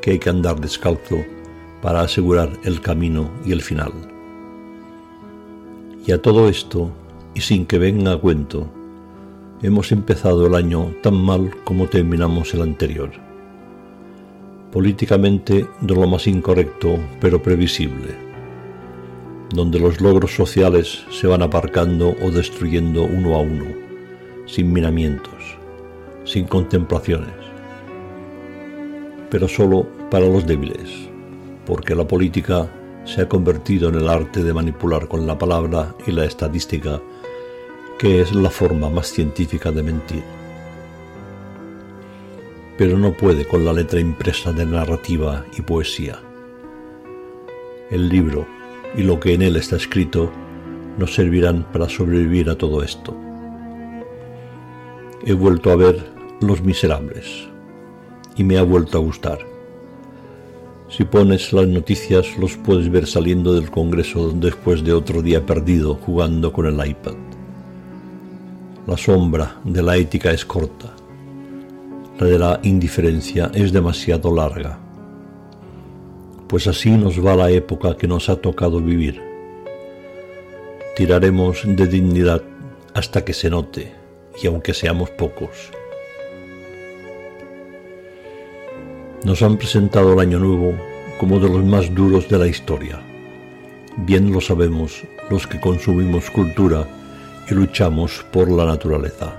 que 0.03 0.13
hay 0.13 0.19
que 0.19 0.31
andar 0.31 0.61
descalzo 0.61 1.25
para 1.81 2.03
asegurar 2.03 2.51
el 2.65 2.81
camino 2.81 3.31
y 3.45 3.53
el 3.53 3.63
final. 3.63 3.93
Y 6.07 6.13
a 6.13 6.21
todo 6.21 6.49
esto, 6.49 6.91
y 7.35 7.41
sin 7.41 7.65
que 7.65 7.79
venga 7.79 8.13
a 8.13 8.19
cuento, 8.19 8.71
hemos 9.65 9.91
empezado 9.93 10.47
el 10.47 10.55
año 10.55 10.95
tan 11.03 11.15
mal 11.15 11.51
como 11.65 11.87
terminamos 11.89 12.53
el 12.55 12.63
anterior. 12.63 13.11
Políticamente 14.71 15.67
de 15.81 15.95
lo 15.95 16.07
más 16.07 16.27
incorrecto, 16.27 16.99
pero 17.21 17.43
previsible 17.43 18.25
donde 19.55 19.79
los 19.79 20.01
logros 20.01 20.35
sociales 20.35 21.05
se 21.11 21.29
van 21.29 21.43
aparcando 21.43 22.17
o 22.23 22.31
destruyendo 22.31 23.05
uno 23.05 23.37
a 23.37 23.39
uno, 23.39 23.67
sin 24.47 24.73
miramientos, 24.73 25.57
sin 26.25 26.47
contemplaciones, 26.47 27.35
pero 29.31 29.47
solo 29.47 29.87
para 30.11 30.27
los 30.27 30.47
débiles, 30.47 30.91
porque 31.67 31.95
la 31.95 32.07
política 32.07 32.69
se 33.05 33.23
ha 33.23 33.29
convertido 33.29 33.91
en 33.91 33.97
el 33.97 34.09
arte 34.09 34.43
de 34.43 34.53
manipular 34.53 35.07
con 35.07 35.27
la 35.27 35.39
palabra 35.39 35.95
y 36.07 36.11
la 36.11 36.25
estadística, 36.25 37.01
que 37.99 38.21
es 38.21 38.35
la 38.35 38.51
forma 38.51 38.91
más 38.91 39.09
científica 39.09 39.71
de 39.71 39.83
mentir. 39.83 40.23
Pero 42.77 42.99
no 42.99 43.13
puede 43.13 43.47
con 43.47 43.65
la 43.65 43.73
letra 43.73 44.01
impresa 44.01 44.53
de 44.53 44.67
narrativa 44.67 45.45
y 45.57 45.63
poesía. 45.63 46.19
El 47.91 48.09
libro, 48.09 48.47
y 48.97 49.03
lo 49.03 49.21
que 49.21 49.35
en 49.35 49.43
él 49.43 49.57
está 49.57 49.77
escrito 49.77 50.31
nos 50.99 51.15
servirán 51.15 51.65
para 51.73 51.89
sobrevivir 51.89 52.51
a 52.51 52.57
todo 52.57 52.83
esto. 52.83 53.17
He 55.25 55.33
vuelto 55.33 55.71
a 55.71 55.77
ver 55.77 56.05
Los 56.41 56.63
Miserables 56.63 57.49
y 58.37 58.45
me 58.45 58.59
ha 58.59 58.63
vuelto 58.63 58.99
a 58.99 59.01
gustar. 59.01 59.39
Si 60.89 61.05
pones 61.05 61.53
las 61.53 61.67
noticias 61.67 62.37
los 62.39 62.57
puedes 62.57 62.91
ver 62.91 63.07
saliendo 63.07 63.55
del 63.55 63.71
Congreso 63.71 64.31
después 64.31 64.85
de 64.85 64.93
otro 64.93 65.23
día 65.23 65.45
perdido 65.45 65.95
jugando 65.95 66.53
con 66.53 66.67
el 66.67 66.87
iPad. 66.87 67.24
La 68.87 68.97
sombra 68.97 69.57
de 69.65 69.83
la 69.83 69.97
ética 69.97 70.31
es 70.31 70.45
corta. 70.45 70.95
La 72.19 72.27
de 72.27 72.39
la 72.39 72.61
indiferencia 72.63 73.51
es 73.55 73.73
demasiado 73.73 74.35
larga 74.35 74.79
pues 76.55 76.69
así 76.69 76.91
nos 76.91 77.19
va 77.19 77.35
la 77.35 77.51
época 77.51 77.97
que 77.97 78.07
nos 78.07 78.29
ha 78.29 78.37
tocado 78.37 78.81
vivir. 78.81 79.21
Tiraremos 80.95 81.63
de 81.65 81.87
dignidad 81.89 82.43
hasta 82.93 83.25
que 83.25 83.33
se 83.33 83.51
note, 83.51 83.93
y 84.41 84.47
aunque 84.47 84.73
seamos 84.73 85.11
pocos. 85.11 85.73
Nos 89.25 89.43
han 89.43 89.57
presentado 89.57 90.13
el 90.13 90.21
Año 90.21 90.39
Nuevo 90.39 90.75
como 91.19 91.41
de 91.41 91.49
los 91.49 91.65
más 91.65 91.93
duros 91.93 92.29
de 92.29 92.39
la 92.39 92.47
historia. 92.47 93.01
Bien 93.97 94.33
lo 94.33 94.41
sabemos 94.41 95.03
los 95.31 95.49
que 95.49 95.61
consumimos 95.61 96.31
cultura 96.31 96.87
y 97.51 97.55
luchamos 97.55 98.25
por 98.33 98.51
la 98.51 98.67
naturaleza. 98.67 99.33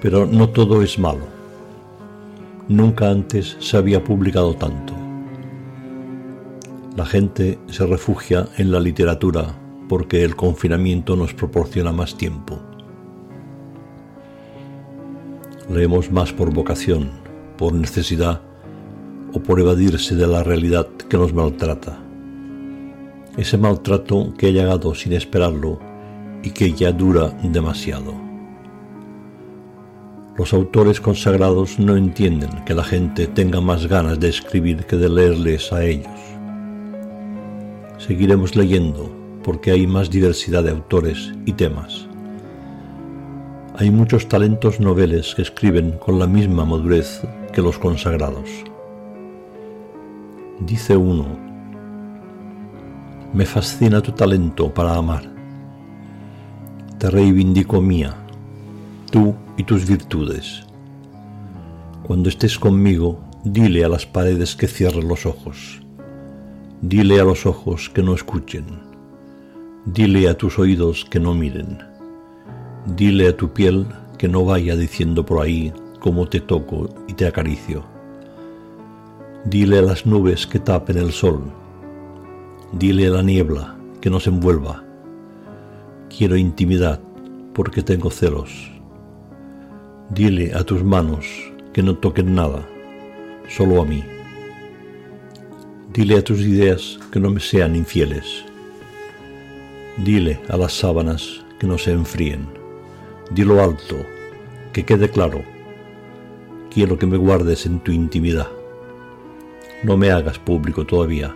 Pero 0.00 0.26
no 0.26 0.48
todo 0.48 0.82
es 0.82 0.98
malo. 0.98 1.26
Nunca 2.68 3.10
antes 3.10 3.56
se 3.60 3.76
había 3.76 4.02
publicado 4.02 4.54
tanto. 4.54 4.94
La 6.96 7.06
gente 7.06 7.58
se 7.68 7.86
refugia 7.86 8.48
en 8.58 8.70
la 8.70 8.80
literatura 8.80 9.54
porque 9.88 10.24
el 10.24 10.36
confinamiento 10.36 11.16
nos 11.16 11.34
proporciona 11.34 11.92
más 11.92 12.16
tiempo. 12.16 12.58
Leemos 15.70 16.10
más 16.10 16.32
por 16.32 16.52
vocación, 16.52 17.10
por 17.56 17.72
necesidad 17.72 18.42
o 19.32 19.40
por 19.40 19.60
evadirse 19.60 20.14
de 20.14 20.26
la 20.26 20.42
realidad 20.42 20.86
que 21.08 21.16
nos 21.16 21.32
maltrata. 21.32 22.01
Ese 23.36 23.56
maltrato 23.56 24.34
que 24.36 24.48
ha 24.48 24.50
llegado 24.50 24.94
sin 24.94 25.14
esperarlo 25.14 25.78
y 26.42 26.50
que 26.50 26.72
ya 26.72 26.92
dura 26.92 27.30
demasiado. 27.42 28.12
Los 30.36 30.52
autores 30.52 31.00
consagrados 31.00 31.78
no 31.78 31.96
entienden 31.96 32.64
que 32.66 32.74
la 32.74 32.84
gente 32.84 33.26
tenga 33.26 33.60
más 33.60 33.86
ganas 33.86 34.20
de 34.20 34.28
escribir 34.28 34.84
que 34.84 34.96
de 34.96 35.08
leerles 35.08 35.72
a 35.72 35.84
ellos. 35.84 36.12
Seguiremos 37.98 38.56
leyendo 38.56 39.10
porque 39.42 39.70
hay 39.70 39.86
más 39.86 40.10
diversidad 40.10 40.64
de 40.64 40.70
autores 40.70 41.32
y 41.46 41.52
temas. 41.52 42.06
Hay 43.76 43.90
muchos 43.90 44.28
talentos 44.28 44.78
noveles 44.78 45.34
que 45.34 45.42
escriben 45.42 45.92
con 45.92 46.18
la 46.18 46.26
misma 46.26 46.64
madurez 46.64 47.22
que 47.52 47.62
los 47.62 47.78
consagrados. 47.78 48.48
Dice 50.60 50.96
uno, 50.96 51.51
me 53.32 53.46
fascina 53.46 54.02
tu 54.02 54.12
talento 54.12 54.72
para 54.72 54.94
amar. 54.94 55.24
Te 56.98 57.10
reivindico 57.10 57.80
mía, 57.80 58.14
tú 59.10 59.34
y 59.56 59.64
tus 59.64 59.86
virtudes. 59.88 60.66
Cuando 62.02 62.28
estés 62.28 62.58
conmigo, 62.58 63.20
dile 63.42 63.84
a 63.84 63.88
las 63.88 64.04
paredes 64.04 64.54
que 64.54 64.68
cierren 64.68 65.08
los 65.08 65.24
ojos. 65.24 65.80
Dile 66.82 67.20
a 67.20 67.24
los 67.24 67.46
ojos 67.46 67.88
que 67.88 68.02
no 68.02 68.14
escuchen. 68.14 68.66
Dile 69.86 70.28
a 70.28 70.36
tus 70.36 70.58
oídos 70.58 71.06
que 71.06 71.18
no 71.18 71.34
miren. 71.34 71.78
Dile 72.86 73.28
a 73.28 73.36
tu 73.36 73.52
piel 73.52 73.86
que 74.18 74.28
no 74.28 74.44
vaya 74.44 74.76
diciendo 74.76 75.24
por 75.24 75.42
ahí 75.42 75.72
cómo 76.00 76.28
te 76.28 76.40
toco 76.40 76.88
y 77.08 77.14
te 77.14 77.26
acaricio. 77.26 77.82
Dile 79.44 79.78
a 79.78 79.82
las 79.82 80.04
nubes 80.04 80.46
que 80.46 80.58
tapen 80.58 80.98
el 80.98 81.12
sol. 81.12 81.61
Dile 82.72 83.08
a 83.08 83.10
la 83.10 83.22
niebla 83.22 83.76
que 84.00 84.08
nos 84.08 84.26
envuelva. 84.26 84.82
Quiero 86.08 86.38
intimidad 86.38 86.98
porque 87.52 87.82
tengo 87.82 88.10
celos. 88.10 88.72
Dile 90.08 90.54
a 90.54 90.64
tus 90.64 90.82
manos 90.82 91.26
que 91.74 91.82
no 91.82 91.98
toquen 91.98 92.34
nada, 92.34 92.66
solo 93.46 93.82
a 93.82 93.84
mí. 93.84 94.02
Dile 95.92 96.16
a 96.16 96.24
tus 96.24 96.40
ideas 96.40 96.98
que 97.12 97.20
no 97.20 97.30
me 97.30 97.40
sean 97.40 97.76
infieles. 97.76 98.42
Dile 99.98 100.40
a 100.48 100.56
las 100.56 100.72
sábanas 100.72 101.44
que 101.58 101.66
no 101.66 101.76
se 101.76 101.92
enfríen. 101.92 102.46
Dilo 103.30 103.62
alto, 103.62 103.96
que 104.72 104.86
quede 104.86 105.10
claro. 105.10 105.42
Quiero 106.70 106.98
que 106.98 107.04
me 107.04 107.18
guardes 107.18 107.66
en 107.66 107.80
tu 107.80 107.92
intimidad. 107.92 108.48
No 109.82 109.98
me 109.98 110.10
hagas 110.10 110.38
público 110.38 110.86
todavía. 110.86 111.34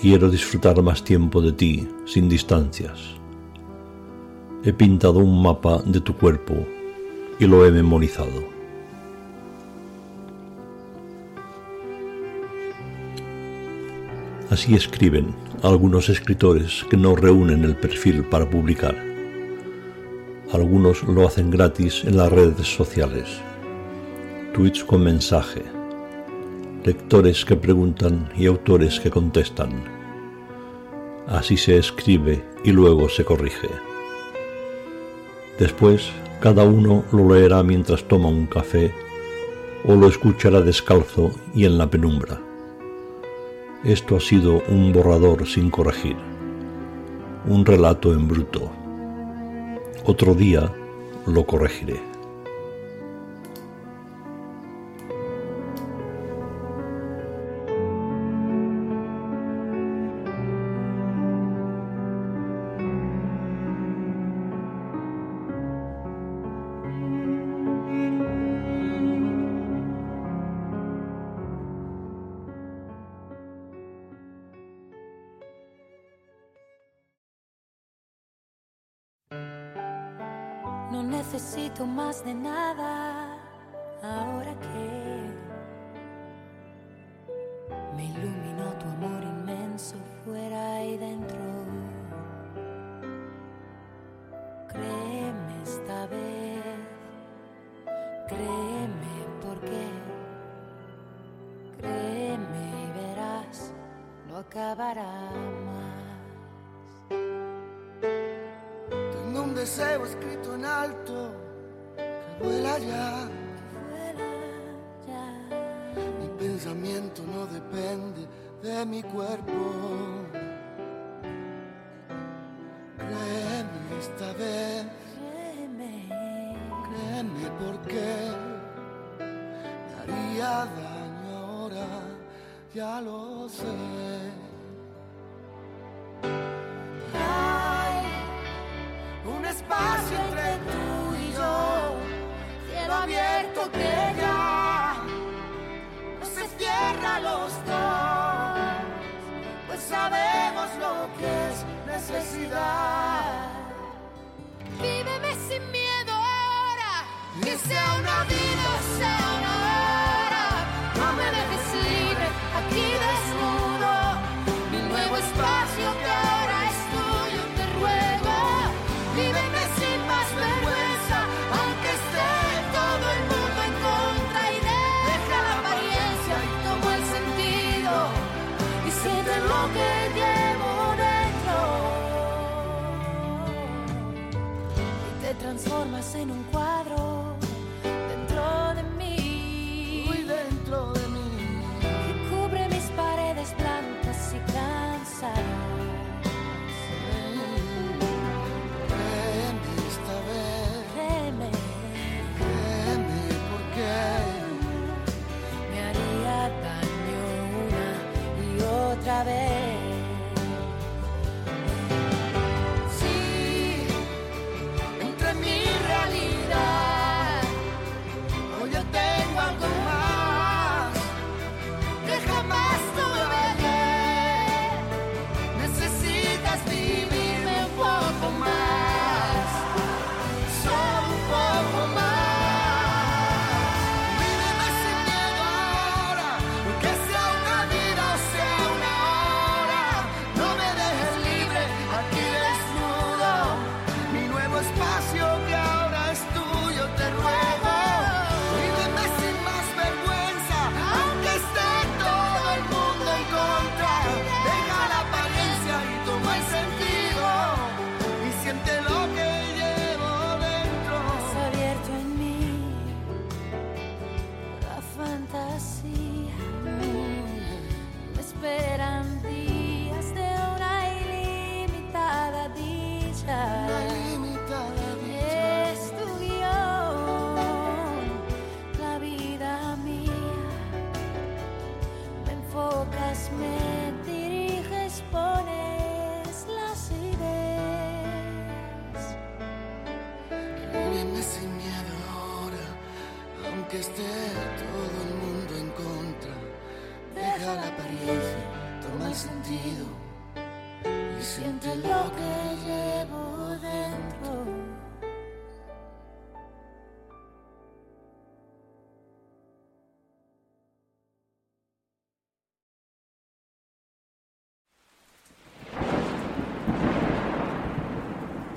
Quiero 0.00 0.30
disfrutar 0.30 0.80
más 0.80 1.02
tiempo 1.02 1.42
de 1.42 1.50
ti, 1.50 1.88
sin 2.04 2.28
distancias. 2.28 3.00
He 4.62 4.72
pintado 4.72 5.18
un 5.18 5.42
mapa 5.42 5.82
de 5.84 6.00
tu 6.00 6.16
cuerpo 6.16 6.54
y 7.40 7.46
lo 7.46 7.66
he 7.66 7.72
memorizado. 7.72 8.44
Así 14.50 14.74
escriben 14.74 15.34
algunos 15.64 16.08
escritores 16.08 16.84
que 16.88 16.96
no 16.96 17.16
reúnen 17.16 17.64
el 17.64 17.74
perfil 17.74 18.22
para 18.22 18.48
publicar. 18.48 18.96
Algunos 20.52 21.02
lo 21.02 21.26
hacen 21.26 21.50
gratis 21.50 22.04
en 22.04 22.18
las 22.18 22.30
redes 22.30 22.68
sociales. 22.68 23.40
Tweets 24.54 24.84
con 24.84 25.02
mensaje 25.02 25.77
lectores 26.84 27.44
que 27.44 27.56
preguntan 27.56 28.30
y 28.36 28.46
autores 28.46 29.00
que 29.00 29.10
contestan. 29.10 29.84
Así 31.26 31.56
se 31.56 31.76
escribe 31.76 32.44
y 32.64 32.72
luego 32.72 33.08
se 33.08 33.24
corrige. 33.24 33.68
Después, 35.58 36.10
cada 36.40 36.64
uno 36.64 37.04
lo 37.12 37.34
leerá 37.34 37.62
mientras 37.62 38.04
toma 38.04 38.28
un 38.28 38.46
café 38.46 38.92
o 39.84 39.94
lo 39.94 40.08
escuchará 40.08 40.60
descalzo 40.60 41.32
y 41.54 41.64
en 41.64 41.78
la 41.78 41.90
penumbra. 41.90 42.40
Esto 43.84 44.16
ha 44.16 44.20
sido 44.20 44.62
un 44.68 44.92
borrador 44.92 45.46
sin 45.46 45.70
corregir, 45.70 46.16
un 47.46 47.64
relato 47.64 48.12
en 48.12 48.26
bruto. 48.26 48.70
Otro 50.04 50.34
día 50.34 50.72
lo 51.26 51.44
corregiré. 51.44 52.07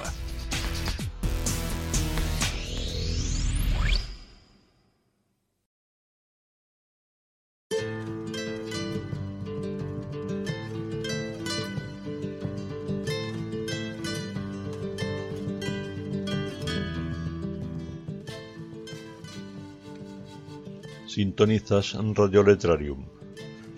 Sintonizas 21.06 21.92
Radio 22.14 22.42
Letrarium. 22.42 23.21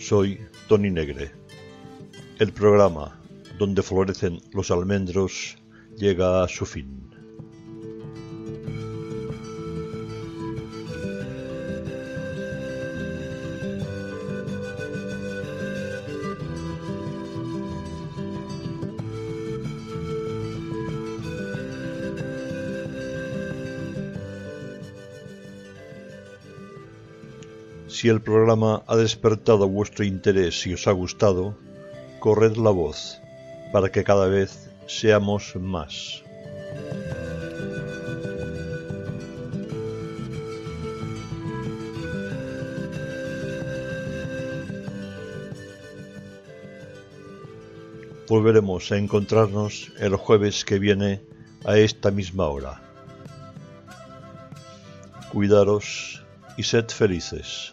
Soy 0.07 0.39
Tony 0.69 0.91
Negre. 0.91 1.33
El 2.39 2.53
programa 2.53 3.19
donde 3.59 3.83
florecen 3.83 4.39
los 4.53 4.71
almendros 4.71 5.57
llega 5.97 6.45
a 6.45 6.49
su 6.49 6.67
fin. 6.67 7.09
Si 28.05 28.11
el 28.11 28.21
programa 28.21 28.83
ha 28.87 28.97
despertado 28.97 29.67
vuestro 29.67 30.05
interés 30.05 30.67
y 30.67 30.75
os 30.75 30.87
ha 30.87 30.93
gustado, 30.93 31.57
corred 32.21 32.55
la 32.59 32.69
voz 32.69 33.19
para 33.73 33.91
que 33.91 34.05
cada 34.05 34.27
vez 34.27 34.69
seamos 34.87 35.57
más. 35.57 36.23
Volveremos 48.29 48.93
a 48.93 48.99
encontrarnos 48.99 49.91
el 49.99 50.15
jueves 50.17 50.67
que 50.67 50.79
viene 50.79 51.23
a 51.65 51.79
esta 51.79 52.11
misma 52.11 52.49
hora. 52.49 52.83
Cuidaros 55.33 56.23
y 56.59 56.65
sed 56.65 56.89
felices. 56.89 57.73